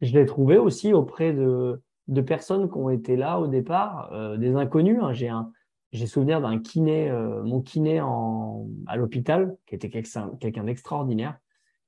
Je 0.00 0.12
l'ai 0.12 0.26
trouvé 0.26 0.58
aussi 0.58 0.92
auprès 0.92 1.32
de, 1.32 1.80
de 2.08 2.20
personnes 2.20 2.70
qui 2.70 2.76
ont 2.76 2.90
été 2.90 3.16
là 3.16 3.38
au 3.38 3.46
départ, 3.46 4.10
euh, 4.12 4.36
des 4.36 4.54
inconnus. 4.54 4.98
Hein. 5.02 5.12
J'ai 5.12 5.28
un, 5.28 5.50
j'ai 5.92 6.06
souvenir 6.06 6.40
d'un 6.40 6.58
kiné, 6.58 7.10
euh, 7.10 7.42
mon 7.42 7.60
kiné 7.60 8.00
en, 8.00 8.66
à 8.86 8.96
l'hôpital, 8.96 9.56
qui 9.66 9.74
était 9.74 9.88
quelqu'un, 9.88 10.32
quelqu'un 10.40 10.64
d'extraordinaire, 10.64 11.38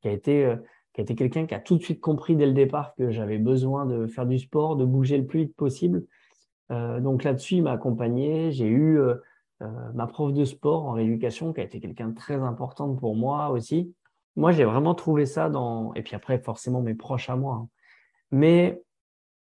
qui 0.01 0.09
a 0.09 0.13
été, 0.13 0.45
euh, 0.45 0.57
qui 0.93 1.01
a 1.01 1.03
été 1.03 1.15
quelqu'un 1.15 1.47
qui 1.47 1.55
a 1.55 1.61
tout 1.61 1.77
de 1.77 1.83
suite 1.83 2.01
compris 2.01 2.37
dès 2.37 2.47
le 2.47 2.53
départ 2.53 2.95
que 2.95 3.11
j'avais 3.11 3.39
besoin 3.39 3.87
de 3.87 4.07
faire 4.07 4.27
du 4.27 4.39
sport, 4.39 4.77
de 4.77 4.85
bouger 4.85 5.19
le 5.19 5.27
plus 5.27 5.41
vite 5.41 5.57
possible. 5.57 6.05
donc 6.69 7.25
là-dessus, 7.25 7.57
il 7.57 7.63
m'a 7.63 7.73
accompagné. 7.73 8.53
J'ai 8.53 8.67
eu 8.67 9.01
ma 9.95 10.07
prof 10.07 10.33
de 10.33 10.45
sport 10.45 10.87
en 10.87 10.93
rééducation, 10.93 11.53
qui 11.53 11.61
a 11.61 11.65
été 11.65 11.81
quelqu'un 11.81 12.09
de 12.09 12.15
très 12.15 12.37
important 12.37 12.95
pour 12.95 13.15
moi 13.15 13.51
aussi. 13.51 13.95
Moi, 14.37 14.53
j'ai 14.53 14.65
vraiment 14.65 14.95
trouvé 14.95 15.27
ça 15.27 15.49
dans, 15.49 15.93
et 15.95 16.03
puis 16.03 16.15
après, 16.15 16.39
forcément, 16.39 16.81
mes 16.81 16.95
proches 16.95 17.29
à 17.31 17.37
moi. 17.37 17.57
Hein. 17.57 17.69
Mais 18.31 18.83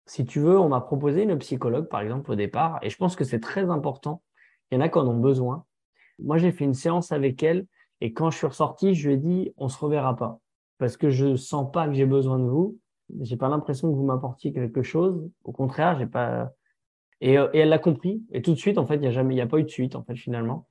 si 0.06 0.24
tu 0.24 0.40
veux, 0.40 0.58
on 0.58 0.68
m'a 0.68 0.80
proposé 0.80 1.22
une 1.22 1.38
psychologue, 1.38 1.88
par 1.88 2.00
exemple, 2.00 2.30
au 2.32 2.34
départ, 2.34 2.78
et 2.82 2.90
je 2.90 2.96
pense 2.96 3.14
que 3.16 3.24
c'est 3.24 3.40
très 3.40 3.70
important. 3.70 4.22
Il 4.70 4.74
y 4.74 4.78
en 4.78 4.80
a 4.80 4.88
qui 4.88 4.98
en 4.98 5.06
ont 5.06 5.18
besoin. 5.18 5.64
Moi, 6.18 6.38
j'ai 6.38 6.52
fait 6.52 6.64
une 6.64 6.74
séance 6.74 7.12
avec 7.12 7.42
elle, 7.42 7.66
et 8.00 8.12
quand 8.12 8.30
je 8.30 8.38
suis 8.38 8.46
ressorti, 8.46 8.94
je 8.94 9.08
lui 9.08 9.14
ai 9.14 9.18
dit, 9.18 9.54
on 9.56 9.68
se 9.68 9.78
reverra 9.78 10.16
pas, 10.16 10.40
parce 10.80 10.96
que 10.96 11.10
je 11.10 11.36
sens 11.36 11.70
pas 11.70 11.86
que 11.86 11.92
j'ai 11.92 12.06
besoin 12.06 12.38
de 12.38 12.48
vous. 12.48 12.78
J'ai 13.20 13.36
pas 13.36 13.48
l'impression 13.48 13.90
que 13.90 13.94
vous 13.94 14.04
m'apportiez 14.04 14.52
quelque 14.52 14.82
chose. 14.82 15.30
Au 15.44 15.52
contraire, 15.52 15.98
j'ai 15.98 16.06
pas. 16.06 16.50
Et, 17.20 17.38
euh, 17.38 17.48
elle 17.54 17.68
l'a 17.68 17.78
compris. 17.78 18.24
Et 18.32 18.42
tout 18.42 18.52
de 18.52 18.58
suite, 18.58 18.78
en 18.78 18.86
fait, 18.86 18.96
il 18.96 19.04
y 19.04 19.06
a 19.06 19.10
jamais, 19.10 19.34
il 19.34 19.40
a 19.40 19.46
pas 19.46 19.58
eu 19.58 19.64
de 19.64 19.68
suite, 19.68 19.94
en 19.94 20.02
fait, 20.02 20.16
finalement. 20.16 20.66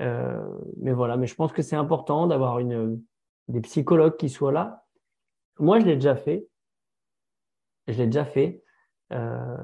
Euh, 0.00 0.40
mais 0.78 0.92
voilà. 0.92 1.16
Mais 1.16 1.26
je 1.26 1.34
pense 1.34 1.52
que 1.52 1.62
c'est 1.62 1.76
important 1.76 2.26
d'avoir 2.26 2.60
une 2.60 3.02
des 3.48 3.60
psychologues 3.60 4.16
qui 4.16 4.28
soient 4.28 4.52
là. 4.52 4.84
Moi, 5.58 5.80
je 5.80 5.86
l'ai 5.86 5.96
déjà 5.96 6.16
fait 6.16 6.46
je 7.88 7.98
l'ai 7.98 8.06
déjà 8.06 8.24
fait. 8.24 8.62
Euh, 9.12 9.56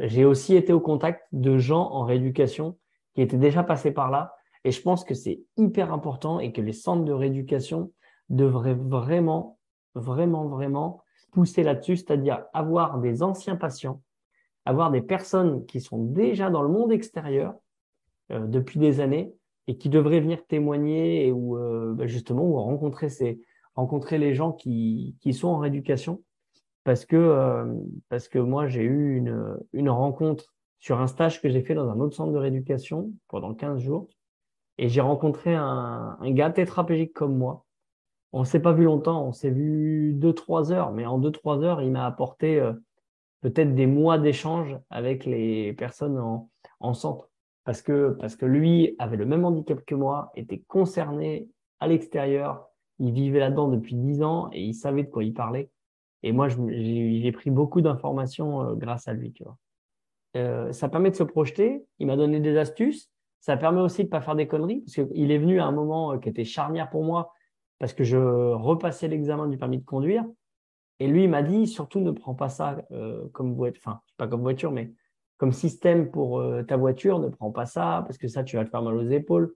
j'ai 0.00 0.24
aussi 0.24 0.54
été 0.54 0.72
au 0.72 0.80
contact 0.80 1.26
de 1.32 1.58
gens 1.58 1.90
en 1.90 2.04
rééducation 2.04 2.78
qui 3.14 3.22
étaient 3.22 3.38
déjà 3.38 3.62
passés 3.62 3.92
par 3.92 4.10
là. 4.10 4.34
Et 4.64 4.70
je 4.70 4.82
pense 4.82 5.04
que 5.04 5.14
c'est 5.14 5.42
hyper 5.56 5.92
important 5.92 6.38
et 6.38 6.52
que 6.52 6.60
les 6.60 6.72
centres 6.72 7.04
de 7.04 7.12
rééducation 7.12 7.92
devraient 8.32 8.74
vraiment, 8.74 9.58
vraiment, 9.94 10.46
vraiment 10.46 11.02
pousser 11.30 11.62
là-dessus, 11.62 11.98
c'est-à-dire 11.98 12.44
avoir 12.52 12.98
des 12.98 13.22
anciens 13.22 13.56
patients, 13.56 14.02
avoir 14.64 14.90
des 14.90 15.02
personnes 15.02 15.64
qui 15.66 15.80
sont 15.80 16.02
déjà 16.04 16.50
dans 16.50 16.62
le 16.62 16.68
monde 16.68 16.92
extérieur 16.92 17.54
euh, 18.32 18.46
depuis 18.46 18.78
des 18.78 19.00
années 19.00 19.32
et 19.68 19.78
qui 19.78 19.88
devraient 19.88 20.20
venir 20.20 20.44
témoigner 20.46 21.30
ou 21.30 21.56
euh, 21.56 21.94
bah, 21.94 22.06
justement 22.06 22.44
ou 22.44 22.56
rencontrer 22.56 23.08
ces 23.08 23.40
rencontrer 23.74 24.18
les 24.18 24.34
gens 24.34 24.52
qui, 24.52 25.16
qui 25.20 25.32
sont 25.32 25.48
en 25.48 25.58
rééducation 25.58 26.22
parce 26.84 27.04
que, 27.06 27.16
euh, 27.16 27.64
parce 28.08 28.28
que 28.28 28.38
moi, 28.38 28.66
j'ai 28.66 28.82
eu 28.82 29.16
une, 29.16 29.56
une 29.72 29.88
rencontre 29.88 30.52
sur 30.78 31.00
un 31.00 31.06
stage 31.06 31.40
que 31.40 31.48
j'ai 31.48 31.62
fait 31.62 31.74
dans 31.74 31.88
un 31.88 32.00
autre 32.00 32.16
centre 32.16 32.32
de 32.32 32.38
rééducation 32.38 33.12
pendant 33.28 33.54
15 33.54 33.80
jours. 33.80 34.08
Et 34.78 34.88
j'ai 34.88 35.00
rencontré 35.00 35.54
un, 35.54 36.16
un 36.20 36.30
gars 36.32 36.50
tétraplégique 36.50 37.12
comme 37.12 37.36
moi. 37.36 37.64
On 38.32 38.40
ne 38.40 38.44
s'est 38.44 38.60
pas 38.60 38.72
vu 38.72 38.84
longtemps, 38.84 39.26
on 39.26 39.32
s'est 39.32 39.50
vu 39.50 40.14
deux, 40.14 40.32
trois 40.32 40.72
heures, 40.72 40.92
mais 40.92 41.04
en 41.04 41.18
deux, 41.18 41.30
trois 41.30 41.62
heures, 41.62 41.82
il 41.82 41.90
m'a 41.90 42.06
apporté 42.06 42.58
euh, 42.58 42.72
peut-être 43.42 43.74
des 43.74 43.86
mois 43.86 44.18
d'échange 44.18 44.78
avec 44.88 45.26
les 45.26 45.74
personnes 45.74 46.18
en, 46.18 46.48
en 46.80 46.94
centre. 46.94 47.28
Parce 47.64 47.82
que, 47.82 48.16
parce 48.18 48.34
que 48.36 48.46
lui 48.46 48.96
avait 48.98 49.16
le 49.16 49.26
même 49.26 49.44
handicap 49.44 49.84
que 49.84 49.94
moi, 49.94 50.32
était 50.34 50.62
concerné 50.66 51.48
à 51.78 51.88
l'extérieur, 51.88 52.66
il 52.98 53.12
vivait 53.12 53.38
là-dedans 53.38 53.68
depuis 53.68 53.94
dix 53.94 54.22
ans 54.22 54.48
et 54.52 54.62
il 54.62 54.74
savait 54.74 55.04
de 55.04 55.10
quoi 55.10 55.24
il 55.24 55.34
parlait. 55.34 55.70
Et 56.22 56.32
moi, 56.32 56.48
j'ai 56.48 57.32
pris 57.32 57.50
beaucoup 57.50 57.80
d'informations 57.80 58.62
euh, 58.62 58.74
grâce 58.74 59.08
à 59.08 59.12
lui, 59.12 59.32
tu 59.32 59.44
vois. 59.44 59.56
Euh, 60.36 60.72
ça 60.72 60.88
permet 60.88 61.10
de 61.10 61.16
se 61.16 61.24
projeter. 61.24 61.84
Il 61.98 62.06
m'a 62.06 62.16
donné 62.16 62.40
des 62.40 62.56
astuces. 62.56 63.10
Ça 63.40 63.56
permet 63.56 63.80
aussi 63.80 64.04
de 64.04 64.08
pas 64.08 64.20
faire 64.20 64.36
des 64.36 64.46
conneries 64.46 64.80
parce 64.80 65.08
qu'il 65.08 65.30
est 65.30 65.38
venu 65.38 65.60
à 65.60 65.66
un 65.66 65.72
moment 65.72 66.18
qui 66.18 66.28
était 66.28 66.44
charnière 66.44 66.88
pour 66.90 67.04
moi 67.04 67.32
parce 67.82 67.94
que 67.94 68.04
je 68.04 68.16
repassais 68.16 69.08
l'examen 69.08 69.48
du 69.48 69.58
permis 69.58 69.78
de 69.78 69.84
conduire. 69.84 70.24
Et 71.00 71.08
lui, 71.08 71.24
il 71.24 71.28
m'a 71.28 71.42
dit 71.42 71.66
surtout 71.66 71.98
ne 71.98 72.12
prends 72.12 72.36
pas 72.36 72.48
ça 72.48 72.76
euh, 72.92 73.26
comme 73.32 73.54
voiture, 73.54 73.82
enfin 73.84 74.00
pas 74.16 74.28
comme 74.28 74.42
voiture, 74.42 74.70
mais 74.70 74.92
comme 75.36 75.50
système 75.50 76.08
pour 76.12 76.38
euh, 76.38 76.62
ta 76.62 76.76
voiture. 76.76 77.18
Ne 77.18 77.28
prends 77.28 77.50
pas 77.50 77.66
ça 77.66 78.04
parce 78.06 78.18
que 78.18 78.28
ça, 78.28 78.44
tu 78.44 78.54
vas 78.54 78.64
te 78.64 78.70
faire 78.70 78.82
mal 78.82 78.94
aux 78.94 79.10
épaules. 79.10 79.52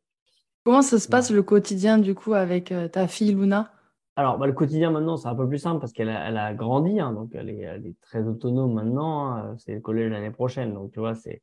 Comment 0.65 0.83
ça 0.83 0.99
se 0.99 1.07
passe 1.07 1.31
le 1.31 1.45
quotidien 1.45 1.99
du 1.99 2.17
coup 2.17 2.35
avec 2.35 2.75
ta 2.91 3.07
fille 3.07 3.33
Luna? 3.33 3.71
Alors, 4.17 4.39
bah, 4.39 4.49
le 4.49 4.55
quotidien 4.55 4.91
maintenant, 4.91 5.17
c'est 5.17 5.29
un 5.29 5.37
peu 5.37 5.49
plus 5.49 5.61
simple 5.61 5.79
parce 5.79 5.93
qu'elle 5.93 6.09
a, 6.09 6.29
elle 6.29 6.37
a 6.37 6.53
grandi, 6.53 6.99
hein, 6.99 7.13
donc 7.13 7.31
elle 7.33 7.49
est, 7.49 7.61
elle 7.61 7.87
est, 7.87 8.01
très 8.01 8.27
autonome 8.27 8.75
maintenant. 8.75 9.37
Hein, 9.37 9.55
c'est 9.59 9.75
le 9.75 9.81
collège 9.81 10.11
l'année 10.11 10.33
prochaine, 10.33 10.75
donc 10.75 10.91
tu 10.91 10.99
vois, 10.99 11.15
c'est, 11.15 11.43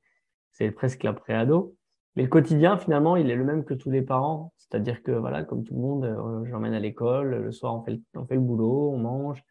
c'est 0.52 0.69
presque 0.72 1.04
la 1.04 1.13
pré-ado. 1.13 1.78
Mais 2.15 2.23
le 2.23 2.30
quotidien, 2.30 2.78
finalement, 2.78 3.15
il 3.15 3.30
est 3.32 3.36
le 3.36 3.43
même 3.43 3.63
que 3.63 3.73
tous 3.73 3.89
les 3.89 4.04
parents. 4.04 4.54
C'est-à-dire 4.58 5.02
que, 5.02 5.12
voilà, 5.12 5.43
comme 5.43 5.63
tout 5.63 5.73
le 5.73 5.80
monde, 5.80 6.06
euh, 6.06 6.45
j'emmène 6.45 6.73
à 6.73 6.80
l'école, 6.80 7.36
le 7.36 7.52
soir, 7.52 7.76
on 7.76 7.82
fait, 7.82 7.91
le, 7.91 8.02
on 8.15 8.26
fait 8.26 8.36
le 8.36 8.41
boulot, 8.41 8.91
on 8.91 8.97
mange, 8.97 9.43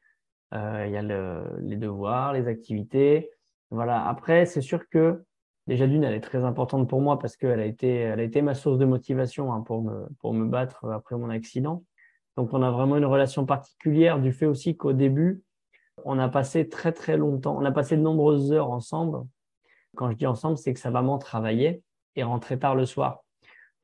euh, 0.55 0.85
il 0.87 0.92
y 0.92 0.96
a 0.96 1.03
le, 1.03 1.44
les 1.61 1.77
devoirs, 1.77 2.33
les 2.33 2.46
activités. 2.46 3.31
Voilà. 3.70 4.07
Après, 4.07 4.46
c'est 4.46 4.61
sûr 4.61 4.88
que, 4.88 5.25
déjà 5.66 5.87
d'une, 5.87 6.05
elle 6.05 6.14
est 6.14 6.20
très 6.20 6.44
importante 6.44 6.88
pour 6.88 7.01
moi 7.01 7.18
parce 7.18 7.37
qu'elle 7.37 7.61
a 7.61 7.66
été, 7.66 7.94
elle 7.94 8.20
a 8.20 8.22
été 8.22 8.42
ma 8.42 8.55
source 8.55 8.79
de 8.79 8.85
motivation 8.85 9.53
hein, 9.53 9.62
pour, 9.62 9.83
me, 9.83 10.07
pour 10.20 10.33
me 10.33 10.46
battre 10.46 10.88
après 10.90 11.16
mon 11.16 11.31
accident. 11.31 11.83
Donc, 12.37 12.53
on 12.53 12.62
a 12.62 12.70
vraiment 12.70 12.96
une 12.96 13.05
relation 13.05 13.44
particulière 13.44 14.20
du 14.20 14.33
fait 14.33 14.46
aussi 14.46 14.77
qu'au 14.77 14.92
début, 14.92 15.42
on 16.05 16.18
a 16.18 16.29
passé 16.29 16.68
très, 16.68 16.92
très 16.92 17.16
longtemps, 17.16 17.57
on 17.59 17.64
a 17.64 17.72
passé 17.72 17.96
de 17.96 18.03
nombreuses 18.03 18.53
heures 18.53 18.70
ensemble. 18.70 19.27
Quand 19.96 20.11
je 20.11 20.16
dis 20.16 20.27
ensemble, 20.27 20.57
c'est 20.57 20.72
que 20.72 20.81
sa 20.81 20.90
maman 20.90 21.18
travaillait 21.18 21.83
et 22.16 22.22
rentrait 22.22 22.59
tard 22.59 22.75
le 22.75 22.87
soir. 22.87 23.25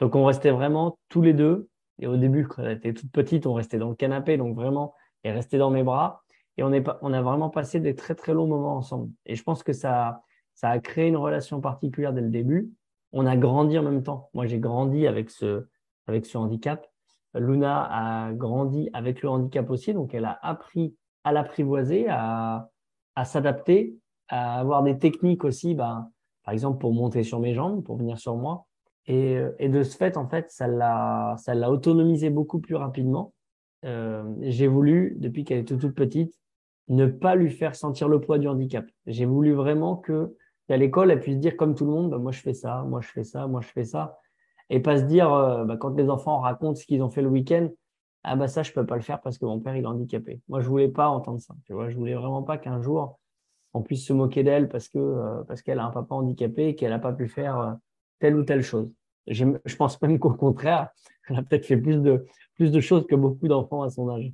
Donc, 0.00 0.14
on 0.14 0.24
restait 0.24 0.50
vraiment 0.50 0.98
tous 1.08 1.22
les 1.22 1.34
deux. 1.34 1.68
Et 1.98 2.06
au 2.06 2.16
début, 2.16 2.46
quand 2.46 2.62
elle 2.62 2.76
était 2.76 2.94
toute 2.94 3.10
petite, 3.10 3.46
on 3.46 3.54
restait 3.54 3.78
dans 3.78 3.88
le 3.88 3.96
canapé, 3.96 4.36
donc 4.36 4.54
vraiment, 4.54 4.94
elle 5.22 5.34
restait 5.34 5.58
dans 5.58 5.70
mes 5.70 5.82
bras. 5.82 6.22
Et 6.56 6.62
on, 6.62 6.72
est, 6.72 6.84
on 7.02 7.12
a 7.12 7.22
vraiment 7.22 7.50
passé 7.50 7.80
des 7.80 7.94
très, 7.94 8.14
très 8.14 8.34
longs 8.34 8.46
moments 8.46 8.76
ensemble. 8.76 9.10
Et 9.26 9.34
je 9.34 9.42
pense 9.42 9.62
que 9.62 9.72
ça, 9.72 10.22
ça 10.54 10.70
a 10.70 10.78
créé 10.78 11.08
une 11.08 11.16
relation 11.16 11.60
particulière 11.60 12.12
dès 12.12 12.20
le 12.20 12.30
début. 12.30 12.70
On 13.12 13.26
a 13.26 13.36
grandi 13.36 13.78
en 13.78 13.82
même 13.82 14.02
temps. 14.02 14.28
Moi, 14.34 14.46
j'ai 14.46 14.58
grandi 14.58 15.06
avec 15.06 15.30
ce, 15.30 15.66
avec 16.06 16.26
ce 16.26 16.36
handicap. 16.36 16.86
Luna 17.34 17.88
a 17.90 18.32
grandi 18.32 18.90
avec 18.92 19.22
le 19.22 19.28
handicap 19.28 19.68
aussi, 19.70 19.92
donc 19.92 20.14
elle 20.14 20.24
a 20.24 20.38
appris 20.42 20.96
à 21.24 21.32
l'apprivoiser, 21.32 22.06
à, 22.08 22.68
à 23.14 23.24
s'adapter, 23.24 23.94
à 24.28 24.58
avoir 24.58 24.82
des 24.82 24.98
techniques 24.98 25.44
aussi, 25.44 25.74
ben, 25.74 26.10
par 26.48 26.54
exemple 26.54 26.78
pour 26.78 26.94
monter 26.94 27.24
sur 27.24 27.40
mes 27.40 27.52
jambes, 27.52 27.84
pour 27.84 27.98
venir 27.98 28.18
sur 28.18 28.34
moi. 28.34 28.64
Et, 29.06 29.38
et 29.58 29.68
de 29.68 29.82
ce 29.82 29.94
fait, 29.94 30.16
en 30.16 30.26
fait, 30.26 30.50
ça 30.50 30.66
l'a, 30.66 31.34
ça 31.36 31.54
l'a 31.54 31.70
autonomisé 31.70 32.30
beaucoup 32.30 32.58
plus 32.58 32.74
rapidement. 32.74 33.34
Euh, 33.84 34.24
j'ai 34.40 34.66
voulu, 34.66 35.14
depuis 35.18 35.44
qu'elle 35.44 35.58
était 35.58 35.76
toute 35.76 35.94
petite, 35.94 36.32
ne 36.88 37.04
pas 37.04 37.34
lui 37.34 37.50
faire 37.50 37.76
sentir 37.76 38.08
le 38.08 38.18
poids 38.18 38.38
du 38.38 38.48
handicap. 38.48 38.86
J'ai 39.06 39.26
voulu 39.26 39.52
vraiment 39.52 39.94
que 39.94 40.34
à 40.70 40.78
l'école, 40.78 41.10
elle 41.10 41.20
puisse 41.20 41.36
dire 41.36 41.54
comme 41.54 41.74
tout 41.74 41.84
le 41.84 41.90
monde, 41.90 42.12
ben, 42.12 42.18
moi 42.18 42.32
je 42.32 42.40
fais 42.40 42.54
ça, 42.54 42.82
moi 42.88 43.02
je 43.02 43.08
fais 43.08 43.24
ça, 43.24 43.46
moi 43.46 43.60
je 43.60 43.68
fais 43.68 43.84
ça 43.84 44.18
et 44.70 44.80
pas 44.80 44.96
se 44.96 45.04
dire, 45.04 45.30
euh, 45.30 45.66
bah, 45.66 45.76
quand 45.76 45.94
les 45.98 46.08
enfants 46.08 46.40
racontent 46.40 46.76
ce 46.76 46.86
qu'ils 46.86 47.02
ont 47.02 47.10
fait 47.10 47.20
le 47.20 47.28
week-end, 47.28 47.68
ah 48.22 48.36
bah 48.36 48.48
ça, 48.48 48.62
je 48.62 48.72
peux 48.72 48.86
pas 48.86 48.96
le 48.96 49.02
faire 49.02 49.20
parce 49.20 49.36
que 49.36 49.44
mon 49.44 49.60
père, 49.60 49.74
est 49.74 49.84
handicapé. 49.84 50.40
Moi, 50.48 50.60
je 50.62 50.68
voulais 50.68 50.88
pas 50.88 51.10
entendre 51.10 51.42
ça. 51.42 51.54
Tu 51.66 51.74
vois, 51.74 51.90
je 51.90 51.96
voulais 51.96 52.14
vraiment 52.14 52.42
pas 52.42 52.56
qu'un 52.56 52.80
jour, 52.80 53.18
on 53.74 53.82
puisse 53.82 54.06
se 54.06 54.12
moquer 54.12 54.42
d'elle 54.42 54.68
parce 54.68 54.88
que 54.88 54.98
euh, 54.98 55.42
parce 55.46 55.62
qu'elle 55.62 55.78
a 55.78 55.84
un 55.84 55.90
papa 55.90 56.14
handicapé 56.14 56.68
et 56.68 56.74
qu'elle 56.74 56.90
n'a 56.90 56.98
pas 56.98 57.12
pu 57.12 57.28
faire 57.28 57.58
euh, 57.58 57.72
telle 58.18 58.36
ou 58.36 58.44
telle 58.44 58.62
chose. 58.62 58.90
Je 59.26 59.76
pense 59.76 60.00
même 60.00 60.18
qu'au 60.18 60.32
contraire, 60.32 60.88
elle 61.28 61.36
a 61.36 61.42
peut-être 61.42 61.66
fait 61.66 61.76
plus 61.76 62.02
de, 62.02 62.26
plus 62.54 62.70
de 62.70 62.80
choses 62.80 63.06
que 63.06 63.14
beaucoup 63.14 63.48
d'enfants 63.48 63.82
à 63.82 63.90
son 63.90 64.08
âge. 64.08 64.32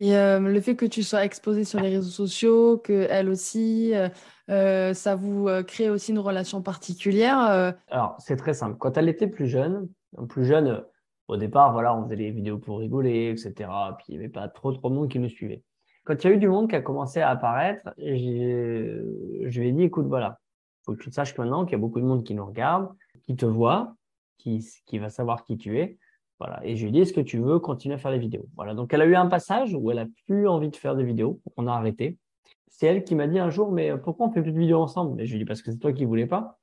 Et 0.00 0.16
euh, 0.16 0.40
le 0.40 0.60
fait 0.62 0.76
que 0.76 0.86
tu 0.86 1.02
sois 1.02 1.24
exposé 1.26 1.64
sur 1.64 1.78
les 1.78 1.90
réseaux 1.90 2.08
sociaux, 2.08 2.78
qu'elle 2.78 3.28
aussi, 3.28 3.94
euh, 3.94 4.08
euh, 4.48 4.94
ça 4.94 5.14
vous 5.14 5.46
crée 5.66 5.90
aussi 5.90 6.12
une 6.12 6.18
relation 6.18 6.62
particulière 6.62 7.74
Alors, 7.88 8.16
c'est 8.18 8.36
très 8.36 8.54
simple. 8.54 8.78
Quand 8.78 8.96
elle 8.96 9.10
était 9.10 9.28
plus 9.28 9.46
jeune, 9.46 9.88
plus 10.28 10.46
jeune, 10.46 10.82
au 11.28 11.36
départ, 11.36 11.72
voilà, 11.72 11.94
on 11.94 12.04
faisait 12.04 12.16
des 12.16 12.30
vidéos 12.30 12.58
pour 12.58 12.78
rigoler, 12.78 13.30
etc. 13.30 13.70
Puis 13.98 14.06
il 14.08 14.12
n'y 14.12 14.24
avait 14.24 14.32
pas 14.32 14.48
trop, 14.48 14.72
trop 14.72 14.88
de 14.88 14.94
monde 14.94 15.10
qui 15.10 15.18
nous 15.18 15.28
suivait. 15.28 15.62
Quand 16.10 16.24
il 16.24 16.26
y 16.26 16.32
a 16.32 16.34
eu 16.34 16.38
du 16.38 16.48
monde 16.48 16.68
qui 16.68 16.74
a 16.74 16.80
commencé 16.82 17.20
à 17.20 17.28
apparaître, 17.28 17.94
je 17.96 19.60
lui 19.60 19.68
ai 19.68 19.70
dit, 19.70 19.84
écoute, 19.84 20.06
voilà, 20.06 20.40
faut 20.82 20.92
que 20.96 21.00
tu 21.00 21.12
saches 21.12 21.38
maintenant 21.38 21.64
qu'il 21.64 21.74
y 21.74 21.74
a 21.76 21.78
beaucoup 21.78 22.00
de 22.00 22.04
monde 22.04 22.24
qui 22.24 22.34
nous 22.34 22.44
regarde, 22.44 22.88
qui 23.26 23.36
te 23.36 23.46
voit, 23.46 23.94
qui, 24.36 24.60
va 24.94 25.08
savoir 25.08 25.44
qui 25.44 25.56
tu 25.56 25.78
es. 25.78 25.98
Voilà. 26.40 26.66
Et 26.66 26.74
je 26.74 26.84
lui 26.84 26.90
dis, 26.90 26.98
est-ce 26.98 27.12
que 27.12 27.20
tu 27.20 27.38
veux 27.38 27.60
continuer 27.60 27.94
à 27.94 27.98
faire 27.98 28.10
des 28.10 28.18
vidéos? 28.18 28.48
Voilà. 28.56 28.74
Donc, 28.74 28.92
elle 28.92 29.02
a 29.02 29.06
eu 29.06 29.14
un 29.14 29.28
passage 29.28 29.72
où 29.72 29.88
elle 29.92 30.00
a 30.00 30.06
plus 30.26 30.48
envie 30.48 30.70
de 30.70 30.74
faire 30.74 30.96
des 30.96 31.04
vidéos. 31.04 31.40
On 31.56 31.68
a 31.68 31.74
arrêté. 31.74 32.18
C'est 32.66 32.86
elle 32.86 33.04
qui 33.04 33.14
m'a 33.14 33.28
dit 33.28 33.38
un 33.38 33.50
jour, 33.50 33.70
mais 33.70 33.96
pourquoi 33.96 34.26
on 34.26 34.32
fait 34.32 34.42
plus 34.42 34.50
de 34.50 34.58
vidéos 34.58 34.80
ensemble? 34.80 35.20
Et 35.20 35.26
je 35.26 35.32
lui 35.34 35.38
dis, 35.38 35.44
parce 35.44 35.62
que 35.62 35.70
c'est 35.70 35.78
toi 35.78 35.92
qui 35.92 36.06
voulais 36.06 36.26
pas. 36.26 36.58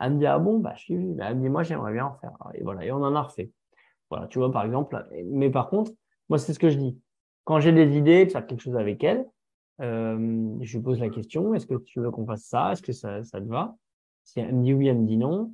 Elle 0.00 0.12
me 0.12 0.18
dit, 0.18 0.26
ah 0.26 0.38
bon, 0.38 0.58
bah, 0.58 0.74
je 0.76 0.82
suis, 0.82 1.14
bah, 1.14 1.28
elle 1.30 1.36
me 1.36 1.40
dit, 1.44 1.48
moi, 1.48 1.62
j'aimerais 1.62 1.94
bien 1.94 2.04
en 2.04 2.14
faire. 2.16 2.36
Et 2.52 2.62
voilà. 2.62 2.84
Et 2.84 2.92
on 2.92 2.96
en 2.96 3.14
a 3.14 3.22
refait. 3.22 3.50
Voilà. 4.10 4.26
Tu 4.26 4.38
vois, 4.38 4.52
par 4.52 4.66
exemple. 4.66 5.02
Mais 5.32 5.48
par 5.48 5.70
contre, 5.70 5.92
moi, 6.28 6.38
c'est 6.38 6.52
ce 6.52 6.58
que 6.58 6.68
je 6.68 6.76
dis. 6.76 7.00
Quand 7.46 7.60
j'ai 7.60 7.72
des 7.72 7.96
idées 7.96 8.26
de 8.26 8.30
faire 8.32 8.44
quelque 8.44 8.60
chose 8.60 8.76
avec 8.76 9.04
elle, 9.04 9.24
euh, 9.80 10.56
je 10.60 10.76
lui 10.76 10.82
pose 10.82 10.98
la 10.98 11.10
question, 11.10 11.54
est-ce 11.54 11.64
que 11.66 11.76
tu 11.76 12.00
veux 12.00 12.10
qu'on 12.10 12.26
fasse 12.26 12.42
ça? 12.42 12.72
Est-ce 12.72 12.82
que 12.82 12.92
ça, 12.92 13.22
ça 13.22 13.40
te 13.40 13.46
va? 13.46 13.76
Si 14.24 14.40
elle 14.40 14.52
me 14.52 14.64
dit 14.64 14.74
oui, 14.74 14.88
elle 14.88 14.98
me 14.98 15.06
dit 15.06 15.16
non. 15.16 15.52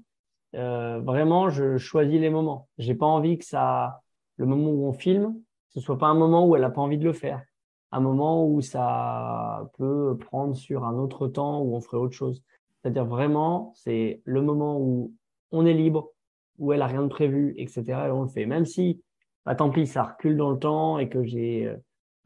Euh, 0.55 1.00
vraiment, 1.00 1.50
je 1.50 1.76
choisis 1.76 2.18
les 2.18 2.31
moments. 2.31 2.66
J'ai 2.78 2.94
pas 2.94 3.05
envie 3.05 3.37
que 3.37 3.44
ça, 3.44 4.00
le 4.38 4.46
moment 4.46 4.70
où 4.70 4.87
on 4.87 4.94
filme, 4.94 5.38
ce 5.68 5.81
soit 5.81 5.98
pas 5.98 6.07
un 6.07 6.14
moment 6.14 6.46
où 6.46 6.57
elle 6.57 6.64
a 6.64 6.70
pas 6.70 6.81
envie 6.81 6.96
de 6.96 7.05
le 7.05 7.12
faire. 7.12 7.42
Un 7.90 8.00
moment 8.00 8.46
où 8.46 8.62
ça 8.62 9.70
peut 9.76 10.16
prendre 10.18 10.57
sur 10.57 10.85
un 10.85 10.94
autre 10.94 11.28
temps 11.28 11.61
où 11.61 11.76
on 11.76 11.83
ferait 11.83 11.98
autre 11.98 12.14
chose. 12.14 12.42
C'est-à-dire 12.81 13.05
vraiment, 13.05 13.74
c'est 13.76 14.22
le 14.24 14.40
moment 14.40 14.81
où 14.81 15.12
on 15.50 15.66
est 15.66 15.74
libre, 15.74 16.11
où 16.59 16.72
elle 16.72 16.81
a 16.81 16.87
rien 16.87 17.02
de 17.02 17.09
prévu, 17.09 17.52
etc. 17.59 17.83
Et 18.07 18.11
on 18.11 18.22
le 18.22 18.28
fait. 18.28 18.46
Même 18.46 18.64
si, 18.64 19.02
bah, 19.44 19.55
tant 19.55 19.70
pis, 19.70 19.87
ça 19.87 20.05
recule 20.05 20.37
dans 20.37 20.50
le 20.50 20.59
temps 20.59 20.98
et 20.98 21.09
que 21.09 21.24
j'ai, 21.24 21.66
euh, 21.66 21.76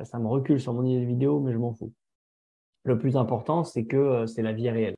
ça 0.04 0.18
me 0.18 0.26
recule 0.26 0.60
sur 0.60 0.74
mon 0.74 0.84
idée 0.84 1.00
de 1.00 1.06
vidéo, 1.06 1.40
mais 1.40 1.52
je 1.52 1.58
m'en 1.58 1.72
fous. 1.72 1.92
Le 2.84 2.98
plus 2.98 3.16
important, 3.16 3.64
c'est 3.64 3.86
que 3.86 3.96
euh, 3.96 4.26
c'est 4.26 4.42
la 4.42 4.52
vie 4.52 4.70
réelle. 4.70 4.96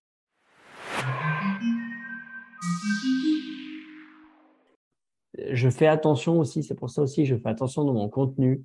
Je 5.51 5.71
fais 5.71 5.87
attention 5.87 6.41
aussi, 6.41 6.63
c'est 6.63 6.75
pour 6.75 6.91
ça 6.91 7.03
aussi, 7.03 7.25
je 7.25 7.37
fais 7.37 7.49
attention 7.49 7.85
dans 7.85 7.95
mon 7.95 8.09
contenu 8.09 8.65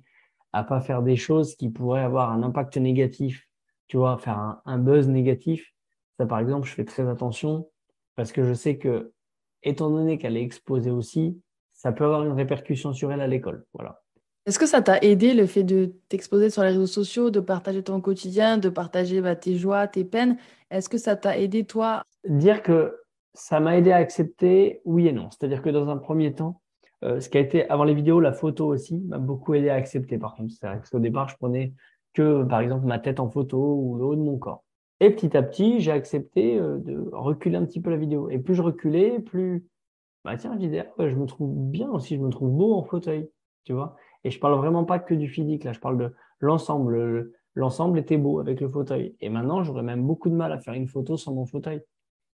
à 0.52 0.64
pas 0.64 0.80
faire 0.80 1.02
des 1.02 1.16
choses 1.16 1.54
qui 1.56 1.70
pourraient 1.70 2.02
avoir 2.02 2.30
un 2.30 2.42
impact 2.42 2.76
négatif, 2.76 3.48
tu 3.88 3.96
vois, 3.96 4.18
faire 4.18 4.60
un, 4.64 4.78
buzz 4.78 5.08
négatif. 5.08 5.72
Ça, 6.18 6.26
par 6.26 6.38
exemple, 6.40 6.68
je 6.68 6.74
fais 6.74 6.84
très 6.84 7.08
attention 7.08 7.68
parce 8.16 8.32
que 8.32 8.44
je 8.44 8.52
sais 8.52 8.78
que, 8.78 9.12
étant 9.62 9.90
donné 9.90 10.18
qu'elle 10.18 10.36
est 10.36 10.42
exposée 10.42 10.90
aussi, 10.90 11.40
ça 11.84 11.92
peut 11.92 12.04
avoir 12.04 12.24
une 12.24 12.32
répercussion 12.32 12.94
sur 12.94 13.12
elle 13.12 13.20
à 13.20 13.26
l'école. 13.26 13.66
Voilà. 13.74 14.00
Est-ce 14.46 14.58
que 14.58 14.66
ça 14.66 14.80
t'a 14.80 14.98
aidé 15.00 15.34
le 15.34 15.44
fait 15.44 15.64
de 15.64 15.92
t'exposer 16.08 16.48
sur 16.48 16.62
les 16.62 16.70
réseaux 16.70 16.86
sociaux, 16.86 17.30
de 17.30 17.40
partager 17.40 17.82
ton 17.82 18.00
quotidien, 18.00 18.56
de 18.56 18.70
partager 18.70 19.20
bah, 19.20 19.36
tes 19.36 19.56
joies, 19.56 19.86
tes 19.86 20.02
peines? 20.02 20.38
Est-ce 20.70 20.88
que 20.88 20.96
ça 20.96 21.14
t'a 21.14 21.38
aidé 21.38 21.64
toi? 21.64 22.02
Dire 22.26 22.62
que 22.62 22.96
ça 23.34 23.60
m'a 23.60 23.76
aidé 23.76 23.92
à 23.92 23.96
accepter, 23.96 24.80
oui 24.86 25.08
et 25.08 25.12
non. 25.12 25.28
C'est-à-dire 25.30 25.60
que 25.60 25.68
dans 25.68 25.90
un 25.90 25.98
premier 25.98 26.34
temps, 26.34 26.62
euh, 27.04 27.20
ce 27.20 27.28
qui 27.28 27.36
a 27.36 27.40
été 27.42 27.68
avant 27.68 27.84
les 27.84 27.94
vidéos, 27.94 28.18
la 28.18 28.32
photo 28.32 28.66
aussi 28.72 28.96
m'a 29.00 29.18
beaucoup 29.18 29.52
aidé 29.52 29.68
à 29.68 29.74
accepter. 29.74 30.16
Par 30.16 30.34
contre, 30.36 30.54
c'est 30.58 30.66
vrai 30.66 30.80
qu'au 30.90 31.00
départ, 31.00 31.28
je 31.28 31.36
prenais 31.36 31.74
que 32.14 32.44
par 32.44 32.60
exemple 32.60 32.86
ma 32.86 32.98
tête 32.98 33.20
en 33.20 33.28
photo 33.28 33.58
ou 33.58 33.98
le 33.98 34.04
haut 34.04 34.16
de 34.16 34.22
mon 34.22 34.38
corps. 34.38 34.64
Et 35.00 35.10
petit 35.10 35.36
à 35.36 35.42
petit, 35.42 35.80
j'ai 35.80 35.90
accepté 35.90 36.58
euh, 36.58 36.78
de 36.78 37.10
reculer 37.12 37.56
un 37.56 37.66
petit 37.66 37.82
peu 37.82 37.90
la 37.90 37.98
vidéo. 37.98 38.30
Et 38.30 38.38
plus 38.38 38.54
je 38.54 38.62
reculais, 38.62 39.20
plus 39.20 39.66
bah 40.24 40.36
tiens, 40.36 40.56
disais, 40.56 40.88
je 40.98 41.14
me 41.14 41.26
trouve 41.26 41.52
bien 41.54 41.90
aussi, 41.90 42.16
je 42.16 42.20
me 42.20 42.30
trouve 42.30 42.50
beau 42.50 42.74
en 42.74 42.82
fauteuil, 42.82 43.30
tu 43.64 43.74
vois. 43.74 43.96
Et 44.24 44.30
je 44.30 44.40
parle 44.40 44.54
vraiment 44.54 44.84
pas 44.84 44.98
que 44.98 45.14
du 45.14 45.28
physique, 45.28 45.64
là, 45.64 45.72
je 45.72 45.80
parle 45.80 45.98
de 45.98 46.14
l'ensemble. 46.40 47.30
L'ensemble 47.54 47.98
était 47.98 48.16
beau 48.16 48.40
avec 48.40 48.60
le 48.60 48.68
fauteuil. 48.68 49.14
Et 49.20 49.28
maintenant, 49.28 49.62
j'aurais 49.62 49.82
même 49.82 50.02
beaucoup 50.02 50.30
de 50.30 50.34
mal 50.34 50.50
à 50.52 50.58
faire 50.58 50.74
une 50.74 50.88
photo 50.88 51.16
sans 51.16 51.34
mon 51.34 51.46
fauteuil. 51.46 51.82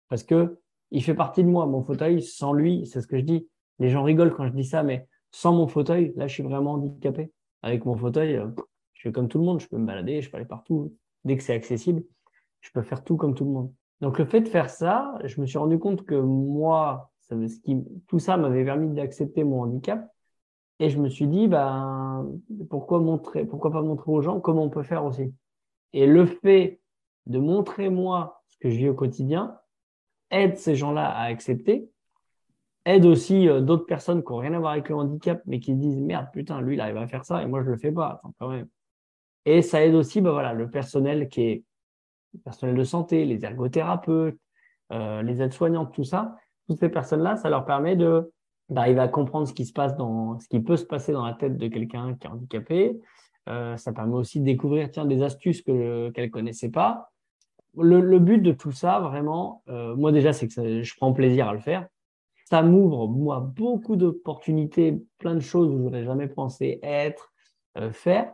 Parce 0.08 0.24
que 0.24 0.60
il 0.92 1.04
fait 1.04 1.16
partie 1.16 1.44
de 1.44 1.50
moi, 1.50 1.66
mon 1.66 1.82
fauteuil. 1.82 2.22
Sans 2.22 2.54
lui, 2.54 2.86
c'est 2.86 3.02
ce 3.02 3.08
que 3.08 3.18
je 3.18 3.24
dis. 3.24 3.48
Les 3.80 3.90
gens 3.90 4.04
rigolent 4.04 4.34
quand 4.34 4.48
je 4.48 4.54
dis 4.54 4.64
ça, 4.64 4.84
mais 4.84 5.08
sans 5.32 5.54
mon 5.54 5.68
fauteuil, 5.68 6.14
là, 6.16 6.28
je 6.28 6.34
suis 6.34 6.44
vraiment 6.44 6.74
handicapé. 6.74 7.32
Avec 7.64 7.86
mon 7.86 7.96
fauteuil, 7.96 8.36
euh, 8.36 8.48
je 8.94 9.02
suis 9.02 9.12
comme 9.12 9.28
tout 9.28 9.40
le 9.40 9.46
monde. 9.46 9.60
Je 9.60 9.68
peux 9.68 9.78
me 9.78 9.86
balader, 9.86 10.22
je 10.22 10.30
peux 10.30 10.38
aller 10.38 10.46
partout. 10.46 10.94
Dès 11.26 11.38
que 11.38 11.44
c'est 11.44 11.54
accessible, 11.54 12.04
je 12.62 12.70
peux 12.72 12.82
faire 12.82 13.04
tout 13.04 13.18
comme 13.18 13.36
tout 13.36 13.46
le 13.46 13.52
monde. 13.52 13.74
Donc, 14.02 14.20
le 14.20 14.26
fait 14.26 14.42
de 14.42 14.48
faire 14.48 14.70
ça, 14.70 15.20
je 15.26 15.42
me 15.42 15.46
suis 15.46 15.58
rendu 15.58 15.78
compte 15.80 16.06
que 16.06 16.16
moi, 16.16 17.12
tout 18.08 18.20
ça 18.20 18.38
m'avait 18.38 18.66
permis 18.66 18.94
d'accepter 18.94 19.44
mon 19.44 19.62
handicap 19.64 20.12
et 20.80 20.90
je 20.90 21.00
me 21.00 21.10
suis 21.10 21.28
dit, 21.28 21.48
ben, 21.48 22.26
pourquoi 22.70 23.00
montrer, 23.00 23.46
pourquoi 23.46 23.72
pas 23.72 23.82
montrer 23.82 24.12
aux 24.12 24.22
gens 24.22 24.40
comment 24.40 24.64
on 24.64 24.70
peut 24.70 24.84
faire 24.84 25.04
aussi. 25.06 25.34
Et 25.94 26.08
le 26.08 26.26
fait 26.26 26.80
de 27.26 27.38
montrer 27.40 27.90
moi 27.90 28.42
ce 28.48 28.58
que 28.58 28.70
je 28.70 28.78
vis 28.78 28.90
au 28.90 28.94
quotidien 28.94 29.58
aide 30.32 30.58
ces 30.58 30.76
gens-là 30.76 31.10
à 31.10 31.24
accepter, 31.24 31.90
aide 32.86 33.06
aussi 33.06 33.50
euh, 33.50 33.62
d'autres 33.62 33.86
personnes 33.86 34.24
qui 34.24 34.32
n'ont 34.32 34.38
rien 34.38 34.54
à 34.54 34.60
voir 34.60 34.72
avec 34.74 34.90
le 34.90 34.96
handicap, 34.96 35.42
mais 35.46 35.60
qui 35.60 35.76
disent 35.76 36.00
merde, 36.00 36.28
putain, 36.32 36.62
lui, 36.62 36.76
il 36.76 36.82
arrive 36.82 36.98
à 36.98 37.08
faire 37.08 37.26
ça 37.26 37.44
et 37.44 37.46
moi, 37.46 37.62
je 37.64 37.70
le 37.70 37.78
fais 37.78 37.92
pas. 37.92 38.22
quand 38.40 38.50
même. 38.50 38.68
Et 39.46 39.62
ça 39.62 39.84
aide 39.84 39.96
aussi, 39.96 40.22
ben 40.22 40.32
voilà, 40.32 40.54
le 40.54 40.70
personnel 40.70 41.28
qui 41.30 41.42
est 41.42 41.64
le 42.34 42.40
personnel 42.40 42.76
de 42.76 42.84
santé, 42.84 43.26
les 43.26 43.44
ergothérapeutes, 43.44 44.40
euh, 44.92 45.22
les 45.24 45.42
aides-soignantes, 45.42 45.94
tout 45.94 46.04
ça. 46.04 46.36
Toutes 46.70 46.80
ces 46.80 46.90
personnes-là, 46.90 47.36
ça 47.36 47.50
leur 47.50 47.66
permet 47.66 47.96
de 47.96 48.32
d'arriver 48.70 49.00
à 49.00 49.08
comprendre 49.08 49.48
ce 49.48 49.54
qui 49.54 49.66
se 49.66 49.74
passe 49.74 49.98
dans 49.98 50.40
ce 50.40 50.48
qui 50.48 50.60
peut 50.60 50.78
se 50.78 50.86
passer 50.86 51.12
dans 51.12 51.26
la 51.26 51.34
tête 51.34 51.58
de 51.58 51.68
quelqu'un 51.68 52.14
qui 52.14 52.28
est 52.28 52.30
handicapé. 52.30 53.02
Euh, 53.50 53.76
ça 53.78 53.92
permet 53.92 54.14
aussi 54.14 54.40
de 54.40 54.46
découvrir 54.46 54.90
des 55.06 55.24
astuces 55.24 55.64
que 55.64 56.12
qu'elle 56.12 56.30
connaissait 56.30 56.70
pas. 56.70 57.10
Le, 57.76 58.00
le, 58.00 58.20
but 58.20 58.38
de 58.38 58.52
tout 58.52 58.72
ça, 58.72 59.00
vraiment, 59.00 59.64
euh, 59.70 59.96
moi 59.96 60.12
déjà, 60.12 60.34
c'est 60.34 60.48
que 60.48 60.84
je 60.84 60.96
prends 60.98 61.12
plaisir 61.12 61.48
à 61.48 61.54
le 61.54 61.60
faire. 61.60 61.88
Ça 62.46 62.62
m'ouvre, 62.62 63.08
moi, 63.08 63.40
beaucoup 63.40 63.96
d'opportunités, 63.96 65.02
plein 65.18 65.34
de 65.34 65.40
choses 65.40 65.72
où 65.72 65.82
j'aurais 65.82 66.04
jamais 66.04 66.28
pensé 66.28 66.80
être, 66.84 67.32
euh, 67.80 67.92
faire. 67.92 68.32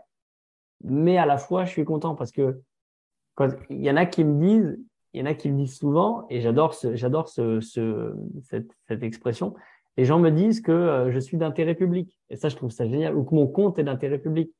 Mais 0.83 1.17
à 1.17 1.25
la 1.25 1.37
fois, 1.37 1.63
je 1.63 1.71
suis 1.71 1.85
content 1.85 2.13
parce 2.15 2.33
que 2.33 2.61
quand 3.35 3.49
il 3.69 3.81
y 3.81 3.89
en 3.89 3.95
a 3.95 4.05
qui 4.05 4.25
me 4.25 4.45
disent, 4.45 4.79
il 5.15 5.19
y 5.19 5.21
en 5.21 5.27
a 5.27 5.33
qui 5.33 5.49
me 5.49 5.57
disent 5.57 5.77
souvent, 5.77 6.25
et 6.29 6.41
j'adore 6.41 6.73
ce, 6.73 6.93
j'adore 6.93 7.29
ce, 7.29 7.61
ce, 7.61 8.13
cette, 8.41 9.01
expression, 9.01 9.55
les 9.95 10.03
gens 10.03 10.19
me 10.19 10.29
disent 10.29 10.59
que 10.59 10.73
euh, 10.73 11.09
je 11.09 11.19
suis 11.19 11.37
d'intérêt 11.37 11.73
public. 11.73 12.19
Et 12.29 12.35
ça, 12.35 12.49
je 12.49 12.57
trouve 12.57 12.69
ça 12.69 12.85
génial. 12.85 13.15
Ou 13.15 13.23
que 13.23 13.33
mon 13.33 13.47
compte 13.47 13.79
est 13.79 13.85
d'intérêt 13.85 14.19
public. 14.19 14.51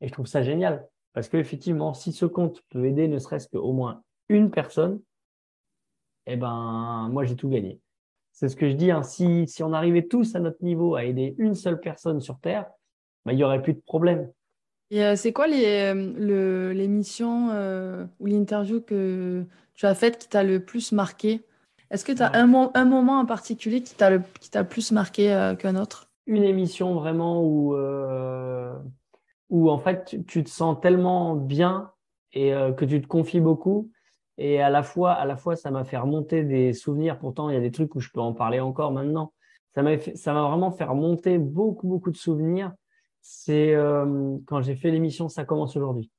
Et 0.00 0.06
je 0.06 0.12
trouve 0.12 0.26
ça 0.26 0.42
génial. 0.42 0.86
Parce 1.12 1.28
qu'effectivement, 1.28 1.92
si 1.92 2.12
ce 2.12 2.24
compte 2.24 2.62
peut 2.68 2.84
aider 2.84 3.08
ne 3.08 3.18
serait-ce 3.18 3.48
qu'au 3.48 3.72
moins 3.72 4.04
une 4.28 4.52
personne, 4.52 5.00
eh 6.26 6.36
ben, 6.36 7.08
moi, 7.10 7.24
j'ai 7.24 7.34
tout 7.34 7.48
gagné. 7.48 7.80
C'est 8.30 8.48
ce 8.48 8.54
que 8.54 8.70
je 8.70 8.74
dis. 8.76 8.92
Hein. 8.92 9.02
Si, 9.02 9.44
on 9.60 9.72
arrivait 9.72 10.06
tous 10.06 10.36
à 10.36 10.38
notre 10.38 10.62
niveau 10.62 10.94
à 10.94 11.04
aider 11.04 11.34
une 11.38 11.56
seule 11.56 11.80
personne 11.80 12.20
sur 12.20 12.38
Terre, 12.38 12.70
ben, 13.26 13.32
il 13.32 13.36
n'y 13.36 13.44
aurait 13.44 13.60
plus 13.60 13.74
de 13.74 13.80
problème. 13.80 14.30
Et 14.90 15.04
euh, 15.04 15.14
c'est 15.14 15.32
quoi 15.32 15.46
les, 15.46 15.92
euh, 15.94 16.74
euh, 16.74 18.06
ou 18.18 18.26
l'interview 18.26 18.80
que 18.80 19.44
tu 19.80 19.86
as 19.86 19.94
faite 19.94 20.18
qui 20.18 20.28
t'a 20.28 20.42
le 20.42 20.62
plus 20.62 20.92
marqué 20.92 21.42
est-ce 21.90 22.04
que 22.04 22.12
tu 22.12 22.22
as 22.22 22.30
un, 22.34 22.70
un, 22.74 22.84
moment 22.84 23.18
en 23.18 23.26
particulier 23.26 23.82
qui 23.82 23.94
t'a 23.94 24.10
le 24.10 24.22
plus 24.68 24.92
marqué 24.92 25.32
euh, 25.32 25.56
qu'un 25.56 25.74
autre? 25.74 26.08
Une 26.26 26.44
émission 26.44 26.94
vraiment 26.94 27.42
où, 27.42 27.74
euh, 27.74 28.72
où 29.48 29.70
en 29.70 29.78
fait 29.78 30.16
tu, 30.28 30.44
te 30.44 30.50
sens 30.50 30.80
tellement 30.80 31.34
bien 31.34 31.90
et 32.32 32.54
euh, 32.54 32.72
que 32.72 32.84
tu 32.84 33.00
te 33.00 33.08
confies 33.08 33.40
beaucoup. 33.40 33.90
Et 34.38 34.62
à 34.62 34.70
la 34.70 34.84
fois, 34.84 35.12
à 35.12 35.24
la 35.24 35.36
fois 35.36 35.56
ça 35.56 35.72
m'a 35.72 35.82
fait 35.82 35.96
remonter 35.96 36.44
des 36.44 36.74
souvenirs. 36.74 37.18
Pourtant, 37.18 37.50
il 37.50 37.54
y 37.54 37.58
a 37.58 37.60
des 37.60 37.72
trucs 37.72 37.94
où 37.96 38.00
je 38.00 38.10
peux 38.10 38.20
en 38.20 38.34
parler 38.34 38.60
encore 38.60 38.92
maintenant. 38.92 39.32
Ça 39.74 39.82
m'a 39.82 39.98
ça 40.14 40.32
m'a 40.32 40.42
vraiment 40.42 40.70
fait 40.70 40.84
remonter 40.84 41.38
beaucoup, 41.38 41.88
beaucoup 41.88 42.12
de 42.12 42.16
souvenirs. 42.16 42.72
C'est 43.20 43.74
quand 44.46 44.62
j'ai 44.62 44.76
fait 44.76 44.90
l'émission 44.90 45.28
Ça 45.28 45.44
commence 45.44 45.76
aujourd'hui. 45.76 46.10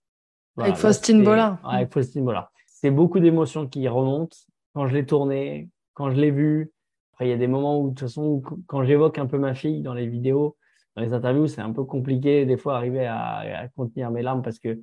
avec 0.58 0.76
Faustine 0.76 1.24
Bollard. 1.24 1.60
avec 1.64 1.92
Faustine 1.92 2.26
Bollard. 2.26 2.51
C'est 2.82 2.90
beaucoup 2.90 3.20
d'émotions 3.20 3.68
qui 3.68 3.88
remontent 3.88 4.36
quand 4.74 4.88
je 4.88 4.96
l'ai 4.96 5.06
tourné, 5.06 5.70
quand 5.94 6.10
je 6.10 6.20
l'ai 6.20 6.32
vu. 6.32 6.72
Après, 7.14 7.28
il 7.28 7.30
y 7.30 7.34
a 7.34 7.38
des 7.38 7.46
moments 7.46 7.80
où, 7.80 7.90
de 7.90 7.94
toute 7.94 8.00
façon, 8.00 8.42
quand 8.66 8.84
j'évoque 8.84 9.20
un 9.20 9.28
peu 9.28 9.38
ma 9.38 9.54
fille 9.54 9.84
dans 9.84 9.94
les 9.94 10.08
vidéos, 10.08 10.58
dans 10.96 11.04
les 11.04 11.14
interviews, 11.14 11.46
c'est 11.46 11.62
un 11.62 11.72
peu 11.74 11.84
compliqué 11.84 12.44
des 12.48 12.58
fois 12.58 12.78
arriver 12.78 13.06
à, 13.06 13.68
contenir 13.76 14.10
mes 14.10 14.24
larmes 14.24 14.42
parce 14.42 14.58
que 14.58 14.82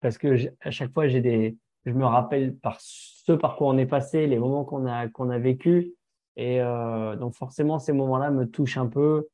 parce 0.00 0.18
que 0.18 0.52
à 0.60 0.70
chaque 0.70 0.92
fois 0.92 1.08
j'ai 1.08 1.20
des, 1.20 1.56
je 1.84 1.92
me 1.92 2.04
rappelle 2.04 2.56
par 2.56 2.78
ce 2.80 3.32
par 3.32 3.56
quoi 3.56 3.68
on 3.68 3.76
est 3.76 3.86
passé, 3.86 4.28
les 4.28 4.38
moments 4.38 4.64
qu'on 4.64 4.86
a 4.86 5.08
qu'on 5.08 5.28
a 5.28 5.38
vécu, 5.38 5.94
et 6.36 6.62
euh, 6.62 7.16
donc 7.16 7.34
forcément 7.34 7.80
ces 7.80 7.92
moments-là 7.92 8.30
me 8.30 8.48
touchent 8.48 8.78
un 8.78 8.86
peu, 8.86 9.26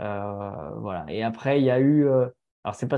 euh, 0.00 0.70
voilà. 0.78 1.04
Et 1.10 1.22
après 1.22 1.60
il 1.60 1.64
y 1.66 1.70
a 1.70 1.78
eu, 1.78 2.06
euh, 2.08 2.26
alors 2.64 2.74
c'est 2.74 2.88
pas 2.88 2.96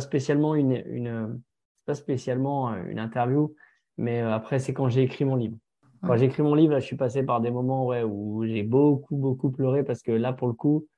une 0.54 0.82
une 0.86 1.42
pas 1.84 1.94
spécialement 1.94 2.74
une 2.76 3.00
interview, 3.00 3.54
mais 3.96 4.20
après 4.20 4.58
c'est 4.58 4.72
quand 4.72 4.88
j'ai 4.88 5.02
écrit 5.02 5.24
mon 5.24 5.36
livre. 5.36 5.56
Quand 6.04 6.16
j'ai 6.16 6.24
écrit 6.24 6.42
mon 6.42 6.54
livre, 6.56 6.74
je 6.80 6.84
suis 6.84 6.96
passé 6.96 7.22
par 7.22 7.40
des 7.40 7.50
moments 7.50 7.86
ouais, 7.86 8.02
où 8.02 8.44
j'ai 8.44 8.64
beaucoup, 8.64 9.16
beaucoup 9.16 9.52
pleuré 9.52 9.84
parce 9.84 10.02
que 10.02 10.10
là, 10.10 10.32
pour 10.32 10.48
le 10.48 10.54
coup, 10.54 10.88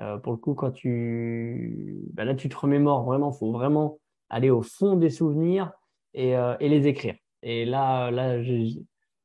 euh, 0.00 0.18
pour 0.18 0.32
le 0.32 0.38
coup, 0.38 0.54
quand 0.54 0.70
tu, 0.70 2.04
bah 2.12 2.24
là, 2.24 2.34
tu 2.34 2.48
te 2.50 2.56
remémores 2.56 3.04
vraiment. 3.04 3.32
Il 3.32 3.38
faut 3.38 3.52
vraiment 3.52 3.98
aller 4.28 4.50
au 4.50 4.60
fond 4.60 4.96
des 4.96 5.08
souvenirs 5.08 5.72
et, 6.12 6.36
euh, 6.36 6.56
et, 6.60 6.68
les 6.68 6.86
écrire. 6.86 7.14
Et 7.42 7.64
là, 7.64 8.10
là, 8.10 8.36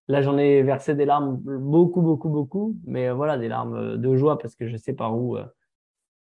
Là, 0.07 0.21
j'en 0.21 0.37
ai 0.37 0.61
versé 0.61 0.93
des 0.93 1.05
larmes 1.05 1.37
beaucoup, 1.37 2.01
beaucoup, 2.01 2.29
beaucoup, 2.29 2.77
mais 2.85 3.09
voilà, 3.09 3.39
des 3.39 3.47
larmes 3.47 3.97
de 3.97 4.15
joie 4.15 4.37
parce 4.37 4.55
que 4.55 4.67
je 4.67 4.77
sais 4.77 4.93
par 4.93 5.17
où. 5.17 5.35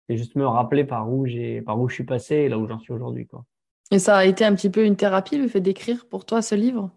c'est 0.08 0.18
juste 0.18 0.36
me 0.36 0.46
rappeler 0.46 0.84
par 0.86 1.12
où 1.12 1.26
j'ai, 1.26 1.62
par 1.64 1.80
où 1.80 1.90
je 1.90 1.96
suis 1.96 2.04
passé 2.04 2.36
et 2.36 2.50
là 2.50 2.60
où 2.60 2.68
j'en 2.68 2.78
suis 2.78 2.94
aujourd'hui, 2.94 3.26
quoi. 3.26 3.44
Et 3.92 4.00
ça 4.00 4.16
a 4.16 4.26
été 4.26 4.46
un 4.46 4.56
petit 4.56 4.70
peu 4.70 4.86
une 4.86 4.96
thérapie, 4.96 5.38
le 5.38 5.50
fait 5.50 5.60
d'écrire 5.60 6.08
pour 6.08 6.24
toi 6.24 6.42
ce 6.42 6.56
livre? 6.56 6.90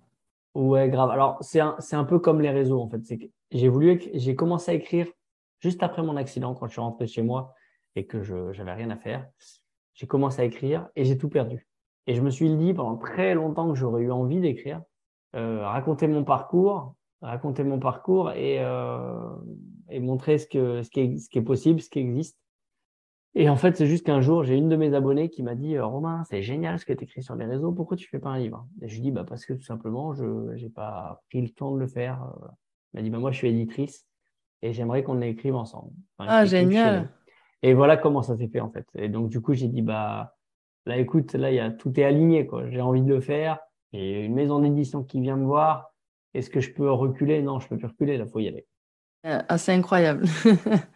Ouais, 0.54 0.88
grave. 0.88 1.10
Alors, 1.10 1.38
c'est 1.40 1.60
un, 1.60 2.04
peu 2.04 2.20
comme 2.20 2.40
les 2.40 2.50
réseaux, 2.50 2.80
en 2.80 2.88
fait. 2.88 3.00
J'ai 3.50 3.68
voulu, 3.68 4.00
j'ai 4.14 4.36
commencé 4.36 4.70
à 4.70 4.74
écrire 4.74 5.08
juste 5.58 5.82
après 5.82 6.04
mon 6.04 6.16
accident, 6.16 6.54
quand 6.54 6.68
je 6.68 6.72
suis 6.72 6.80
rentré 6.80 7.08
chez 7.08 7.22
moi 7.22 7.54
et 7.96 8.06
que 8.06 8.22
je 8.22 8.52
j'avais 8.52 8.72
rien 8.72 8.90
à 8.90 8.96
faire. 8.96 9.26
J'ai 9.94 10.06
commencé 10.06 10.42
à 10.42 10.44
écrire 10.44 10.88
et 10.94 11.04
j'ai 11.04 11.18
tout 11.18 11.28
perdu. 11.28 11.66
Et 12.06 12.14
je 12.14 12.22
me 12.22 12.30
suis 12.30 12.54
dit 12.54 12.72
pendant 12.72 12.96
très 12.96 13.34
longtemps 13.34 13.68
que 13.68 13.74
j'aurais 13.74 14.02
eu 14.02 14.12
envie 14.12 14.40
d'écrire, 14.40 14.80
euh, 15.34 15.66
raconter 15.66 16.06
mon 16.06 16.22
parcours, 16.22 16.94
raconter 17.22 17.64
mon 17.64 17.80
parcours 17.80 18.30
et, 18.32 18.58
euh, 18.60 19.34
et 19.88 19.98
montrer 19.98 20.38
ce, 20.38 20.46
que, 20.46 20.82
ce 20.82 20.90
qui 20.90 21.38
est 21.38 21.42
possible, 21.42 21.80
ce 21.80 21.90
qui 21.90 21.98
existe. 21.98 22.38
Et 23.36 23.48
en 23.48 23.56
fait, 23.56 23.76
c'est 23.76 23.86
juste 23.86 24.06
qu'un 24.06 24.20
jour, 24.20 24.44
j'ai 24.44 24.54
une 24.54 24.68
de 24.68 24.76
mes 24.76 24.94
abonnées 24.94 25.28
qui 25.28 25.42
m'a 25.42 25.56
dit 25.56 25.76
euh, 25.76 25.84
Romain, 25.84 26.22
c'est 26.30 26.42
génial 26.42 26.78
ce 26.78 26.84
que 26.84 26.92
tu 26.92 27.04
écris 27.04 27.22
sur 27.22 27.34
les 27.34 27.46
réseaux, 27.46 27.72
pourquoi 27.72 27.96
tu 27.96 28.08
fais 28.08 28.20
pas 28.20 28.30
un 28.30 28.38
livre? 28.38 28.66
Et 28.80 28.88
je 28.88 28.94
lui 28.94 29.00
dis 29.02 29.10
bah, 29.10 29.24
Parce 29.28 29.44
que 29.44 29.54
tout 29.54 29.64
simplement, 29.64 30.14
je 30.14 30.24
n'ai 30.24 30.70
pas 30.70 31.22
pris 31.28 31.42
le 31.42 31.48
temps 31.48 31.72
de 31.72 31.80
le 31.80 31.88
faire. 31.88 32.24
Elle 32.92 33.00
m'a 33.00 33.02
dit 33.02 33.10
bah, 33.10 33.18
Moi, 33.18 33.32
je 33.32 33.38
suis 33.38 33.48
éditrice 33.48 34.06
et 34.62 34.72
j'aimerais 34.72 35.02
qu'on 35.02 35.14
l'écrive 35.14 35.56
ensemble. 35.56 35.90
ah, 36.18 36.44
génial 36.44 37.10
Et 37.62 37.74
voilà 37.74 37.96
comment 37.96 38.22
ça 38.22 38.36
s'est 38.36 38.48
fait 38.48 38.60
en 38.60 38.70
fait. 38.70 38.86
Et 38.94 39.08
donc, 39.08 39.28
du 39.28 39.40
coup, 39.40 39.52
j'ai 39.54 39.68
dit 39.68 39.82
bah, 39.82 40.36
Là, 40.86 40.98
écoute, 40.98 41.32
là, 41.34 41.50
y 41.50 41.58
a, 41.58 41.70
tout 41.70 41.98
est 41.98 42.04
aligné. 42.04 42.46
quoi. 42.46 42.68
J'ai 42.70 42.80
envie 42.80 43.02
de 43.02 43.12
le 43.12 43.20
faire. 43.20 43.58
Et 43.92 44.24
une 44.24 44.34
maison 44.34 44.60
d'édition 44.60 45.02
qui 45.02 45.20
vient 45.20 45.36
me 45.36 45.44
voir. 45.44 45.92
Est-ce 46.34 46.50
que 46.50 46.60
je 46.60 46.72
peux 46.72 46.90
reculer? 46.90 47.42
Non, 47.42 47.58
je 47.58 47.68
peux 47.68 47.76
plus 47.76 47.86
reculer. 47.86 48.16
Là, 48.16 48.26
faut 48.26 48.40
y 48.40 48.48
aller. 48.48 48.66
Euh, 49.26 49.42
ah, 49.48 49.58
c'est 49.58 49.72
incroyable. 49.72 50.24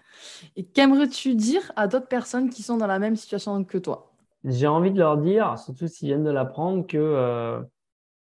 Et 0.56 0.64
qu'aimerais-tu 0.64 1.34
dire 1.34 1.72
à 1.76 1.86
d'autres 1.86 2.08
personnes 2.08 2.50
qui 2.50 2.62
sont 2.62 2.76
dans 2.76 2.86
la 2.86 2.98
même 2.98 3.16
situation 3.16 3.62
que 3.64 3.78
toi? 3.78 4.12
J'ai 4.44 4.66
envie 4.66 4.92
de 4.92 4.98
leur 4.98 5.18
dire, 5.18 5.58
surtout 5.58 5.88
s'ils 5.88 6.08
viennent 6.08 6.24
de 6.24 6.30
l'apprendre, 6.30 6.86
que 6.86 6.96
euh, 6.96 7.60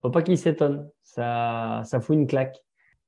faut 0.01 0.09
pas 0.09 0.21
qu'ils 0.21 0.37
s'étonnent. 0.37 0.89
Ça, 1.03 1.81
ça 1.85 1.99
fout 1.99 2.15
une 2.15 2.27
claque. 2.27 2.63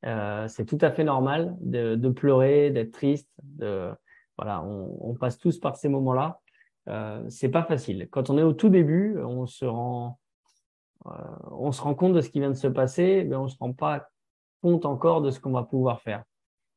Euh, 0.06 0.48
c'est 0.48 0.66
tout 0.66 0.78
à 0.82 0.92
fait 0.92 1.04
normal 1.04 1.56
de, 1.60 2.10
pleurer, 2.10 2.72
d'être 2.72 2.92
triste. 2.92 3.30
De, 3.44 3.90
voilà, 4.38 4.64
on, 4.64 4.98
on, 5.02 5.14
passe 5.16 5.38
tous 5.38 5.60
par 5.60 5.76
ces 5.76 5.90
moments-là. 5.90 6.40
Euh, 6.88 7.24
c'est 7.30 7.50
pas 7.50 7.64
facile. 7.64 8.08
Quand 8.10 8.30
on 8.30 8.38
est 8.38 8.44
au 8.44 8.54
tout 8.54 8.70
début, 8.70 9.18
on 9.20 9.46
se 9.46 9.66
rend, 9.66 10.20
euh, 11.06 11.12
on 11.52 11.72
se 11.72 11.82
rend 11.82 11.94
compte 11.94 12.14
de 12.14 12.22
ce 12.22 12.30
qui 12.30 12.40
vient 12.40 12.50
de 12.50 12.56
se 12.56 12.68
passer, 12.68 13.26
mais 13.26 13.36
on 13.36 13.48
se 13.48 13.58
rend 13.60 13.74
pas 13.74 14.10
compte 14.62 14.86
encore 14.86 15.22
de 15.22 15.32
ce 15.32 15.40
qu'on 15.40 15.52
va 15.52 15.64
pouvoir 15.64 16.02
faire. 16.02 16.24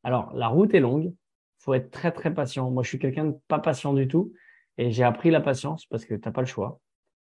Alors, 0.02 0.32
la 0.34 0.48
route 0.48 0.74
est 0.74 0.80
longue 0.80 1.14
faut 1.62 1.74
être 1.74 1.90
très 1.90 2.12
très 2.12 2.34
patient. 2.34 2.70
Moi, 2.70 2.82
je 2.82 2.88
suis 2.88 2.98
quelqu'un 2.98 3.26
de 3.26 3.36
pas 3.48 3.58
patient 3.58 3.94
du 3.94 4.08
tout 4.08 4.32
et 4.78 4.90
j'ai 4.90 5.04
appris 5.04 5.30
la 5.30 5.40
patience 5.40 5.86
parce 5.86 6.04
que 6.04 6.14
tu 6.14 6.22
n'as 6.26 6.32
pas 6.32 6.40
le 6.40 6.46
choix. 6.46 6.80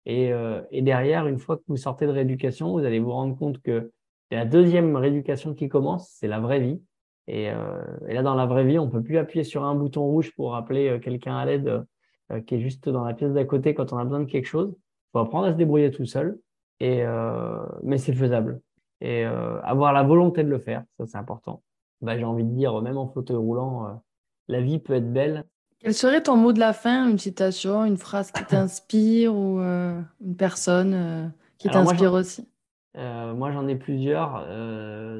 Et, 0.06 0.32
euh, 0.32 0.62
et, 0.70 0.80
derrière, 0.80 1.26
une 1.26 1.38
fois 1.38 1.56
que 1.56 1.64
vous 1.68 1.76
sortez 1.76 2.06
de 2.06 2.12
rééducation, 2.12 2.72
vous 2.72 2.84
allez 2.84 3.00
vous 3.00 3.10
rendre 3.10 3.36
compte 3.36 3.60
que 3.60 3.92
la 4.30 4.44
deuxième 4.44 4.96
rééducation 4.96 5.54
qui 5.54 5.68
commence, 5.68 6.08
c'est 6.10 6.28
la 6.28 6.40
vraie 6.40 6.60
vie. 6.60 6.80
Et, 7.26 7.50
euh, 7.50 7.82
et, 8.06 8.14
là, 8.14 8.22
dans 8.22 8.34
la 8.34 8.46
vraie 8.46 8.64
vie, 8.64 8.78
on 8.78 8.88
peut 8.88 9.02
plus 9.02 9.18
appuyer 9.18 9.44
sur 9.44 9.64
un 9.64 9.74
bouton 9.74 10.02
rouge 10.02 10.32
pour 10.34 10.54
appeler 10.54 10.88
euh, 10.88 10.98
quelqu'un 10.98 11.36
à 11.36 11.44
l'aide 11.44 11.84
euh, 12.32 12.40
qui 12.40 12.54
est 12.54 12.60
juste 12.60 12.88
dans 12.88 13.04
la 13.04 13.14
pièce 13.14 13.32
d'à 13.32 13.44
côté 13.44 13.74
quand 13.74 13.92
on 13.92 13.98
a 13.98 14.04
besoin 14.04 14.20
de 14.20 14.30
quelque 14.30 14.46
chose. 14.46 14.74
Il 14.76 15.10
faut 15.12 15.18
apprendre 15.18 15.46
à 15.46 15.52
se 15.52 15.56
débrouiller 15.56 15.90
tout 15.90 16.06
seul. 16.06 16.38
Et, 16.80 17.02
euh, 17.02 17.58
mais 17.82 17.98
c'est 17.98 18.14
faisable. 18.14 18.60
Et 19.00 19.24
avoir 19.24 19.92
la 19.92 20.02
volonté 20.02 20.42
de 20.42 20.48
le 20.48 20.58
faire, 20.58 20.82
ça 20.98 21.06
c'est 21.06 21.18
important. 21.18 21.62
Bah, 22.00 22.18
j'ai 22.18 22.24
envie 22.24 22.42
de 22.42 22.50
dire, 22.50 22.82
même 22.82 22.96
en 22.96 23.06
fauteuil 23.06 23.36
roulant, 23.36 24.00
la 24.48 24.60
vie 24.60 24.78
peut 24.78 24.94
être 24.94 25.12
belle. 25.12 25.44
Quel 25.80 25.94
serait 25.94 26.22
ton 26.22 26.36
mot 26.36 26.52
de 26.52 26.58
la 26.58 26.72
fin? 26.72 27.08
Une 27.08 27.18
citation, 27.18 27.84
une 27.84 27.96
phrase 27.96 28.32
qui 28.32 28.44
t'inspire 28.44 29.34
ou 29.34 29.60
euh, 29.60 30.00
une 30.20 30.36
personne 30.36 30.92
euh, 30.94 31.28
qui 31.56 31.68
t'inspire 31.68 32.12
aussi? 32.14 32.48
Euh, 32.96 33.32
Moi, 33.34 33.52
j'en 33.52 33.68
ai 33.68 33.76
plusieurs, 33.76 34.44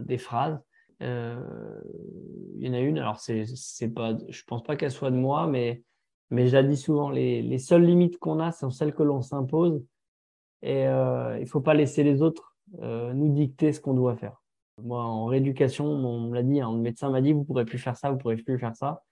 des 0.03 0.19
phrases. 0.19 0.59
Il 1.01 1.07
y 1.07 2.69
en 2.69 2.73
a 2.73 2.81
une, 2.81 2.99
alors 2.99 3.21
c'est, 3.21 3.45
c'est 3.47 3.88
pas, 3.88 4.17
je 4.29 4.43
pense 4.45 4.64
pas 4.64 4.75
qu'elle 4.75 4.91
soit 4.91 5.12
de 5.12 5.17
moi, 5.17 5.47
mais, 5.47 5.85
mais 6.31 6.49
je 6.49 6.55
la 6.55 6.64
dis 6.64 6.77
souvent, 6.77 7.09
les, 7.09 7.41
les 7.41 7.59
seules 7.59 7.85
limites 7.85 8.19
qu'on 8.19 8.41
a 8.41 8.51
sont 8.51 8.71
celles 8.71 8.95
que 8.95 9.05
l'on 9.05 9.23
s'impose 9.23 9.81
et 10.62 10.87
il 10.87 11.47
faut 11.47 11.61
pas 11.61 11.75
laisser 11.75 12.03
les 12.03 12.21
autres 12.21 12.57
nous 12.83 13.29
dicter 13.29 13.73
ce 13.73 13.81
qu'on 13.81 13.95
doit 13.95 14.17
faire. 14.17 14.43
Moi, 14.83 15.01
en 15.01 15.27
rééducation, 15.27 15.87
on 15.87 16.31
me 16.31 16.35
l'a 16.35 16.43
dit, 16.43 16.61
un 16.61 16.73
médecin 16.77 17.11
m'a 17.11 17.21
dit, 17.21 17.33
vous 17.33 17.45
pourrez 17.45 17.64
plus 17.64 17.79
faire 17.79 17.97
ça, 17.97 18.11
vous 18.11 18.19
pourrez 18.19 18.37
plus 18.37 18.59
faire 18.59 18.75
ça. 18.75 19.05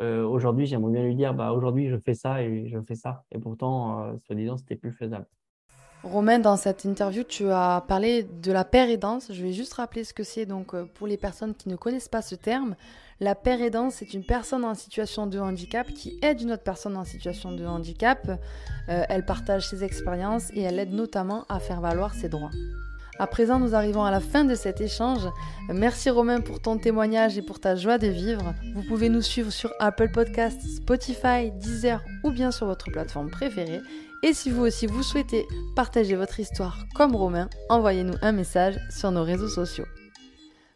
Euh, 0.00 0.24
aujourd'hui, 0.24 0.66
j'aimerais 0.66 0.92
bien 0.92 1.02
lui 1.02 1.14
dire, 1.14 1.34
bah, 1.34 1.52
aujourd'hui, 1.52 1.88
je 1.88 1.96
fais 1.96 2.14
ça 2.14 2.42
et 2.42 2.68
je 2.68 2.78
fais 2.80 2.94
ça. 2.94 3.24
Et 3.30 3.38
pourtant, 3.38 4.04
euh, 4.04 4.12
soi-disant, 4.26 4.56
c'était 4.56 4.76
plus 4.76 4.92
faisable. 4.92 5.26
Romain, 6.04 6.40
dans 6.40 6.56
cette 6.56 6.84
interview, 6.84 7.22
tu 7.22 7.48
as 7.48 7.84
parlé 7.86 8.24
de 8.24 8.50
la 8.50 8.64
pérédance. 8.64 9.32
Je 9.32 9.40
vais 9.40 9.52
juste 9.52 9.74
rappeler 9.74 10.02
ce 10.02 10.12
que 10.12 10.24
c'est. 10.24 10.46
Donc, 10.46 10.74
euh, 10.74 10.84
pour 10.94 11.06
les 11.06 11.16
personnes 11.16 11.54
qui 11.54 11.68
ne 11.68 11.76
connaissent 11.76 12.08
pas 12.08 12.22
ce 12.22 12.34
terme, 12.34 12.74
la 13.20 13.36
pérédance, 13.36 13.94
c'est 13.96 14.12
une 14.12 14.24
personne 14.24 14.64
en 14.64 14.74
situation 14.74 15.28
de 15.28 15.38
handicap 15.38 15.86
qui 15.86 16.18
aide 16.22 16.40
une 16.40 16.52
autre 16.52 16.64
personne 16.64 16.96
en 16.96 17.04
situation 17.04 17.52
de 17.52 17.64
handicap. 17.64 18.28
Euh, 18.88 19.04
elle 19.08 19.24
partage 19.24 19.68
ses 19.68 19.84
expériences 19.84 20.50
et 20.54 20.62
elle 20.62 20.80
aide 20.80 20.92
notamment 20.92 21.44
à 21.48 21.60
faire 21.60 21.80
valoir 21.80 22.14
ses 22.14 22.28
droits. 22.28 22.50
À 23.18 23.26
présent, 23.26 23.58
nous 23.58 23.74
arrivons 23.74 24.04
à 24.04 24.10
la 24.10 24.20
fin 24.20 24.44
de 24.44 24.54
cet 24.54 24.80
échange. 24.80 25.28
Merci 25.68 26.10
Romain 26.10 26.40
pour 26.40 26.60
ton 26.60 26.78
témoignage 26.78 27.36
et 27.36 27.42
pour 27.42 27.60
ta 27.60 27.76
joie 27.76 27.98
de 27.98 28.08
vivre. 28.08 28.54
Vous 28.74 28.82
pouvez 28.82 29.08
nous 29.08 29.20
suivre 29.20 29.50
sur 29.50 29.72
Apple 29.80 30.10
Podcasts, 30.10 30.62
Spotify, 30.62 31.50
Deezer 31.52 32.02
ou 32.24 32.30
bien 32.30 32.50
sur 32.50 32.66
votre 32.66 32.90
plateforme 32.90 33.30
préférée. 33.30 33.80
Et 34.22 34.32
si 34.32 34.50
vous 34.50 34.62
aussi 34.62 34.86
vous 34.86 35.02
souhaitez 35.02 35.46
partager 35.76 36.16
votre 36.16 36.40
histoire 36.40 36.78
comme 36.94 37.14
Romain, 37.14 37.48
envoyez-nous 37.68 38.14
un 38.22 38.32
message 38.32 38.78
sur 38.88 39.10
nos 39.10 39.24
réseaux 39.24 39.48
sociaux. 39.48 39.86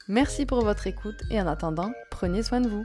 Merci 0.09 0.46
pour 0.46 0.62
votre 0.62 0.87
écoute 0.87 1.20
et 1.31 1.40
en 1.40 1.46
attendant, 1.46 1.90
prenez 2.11 2.42
soin 2.42 2.61
de 2.61 2.68
vous. 2.68 2.85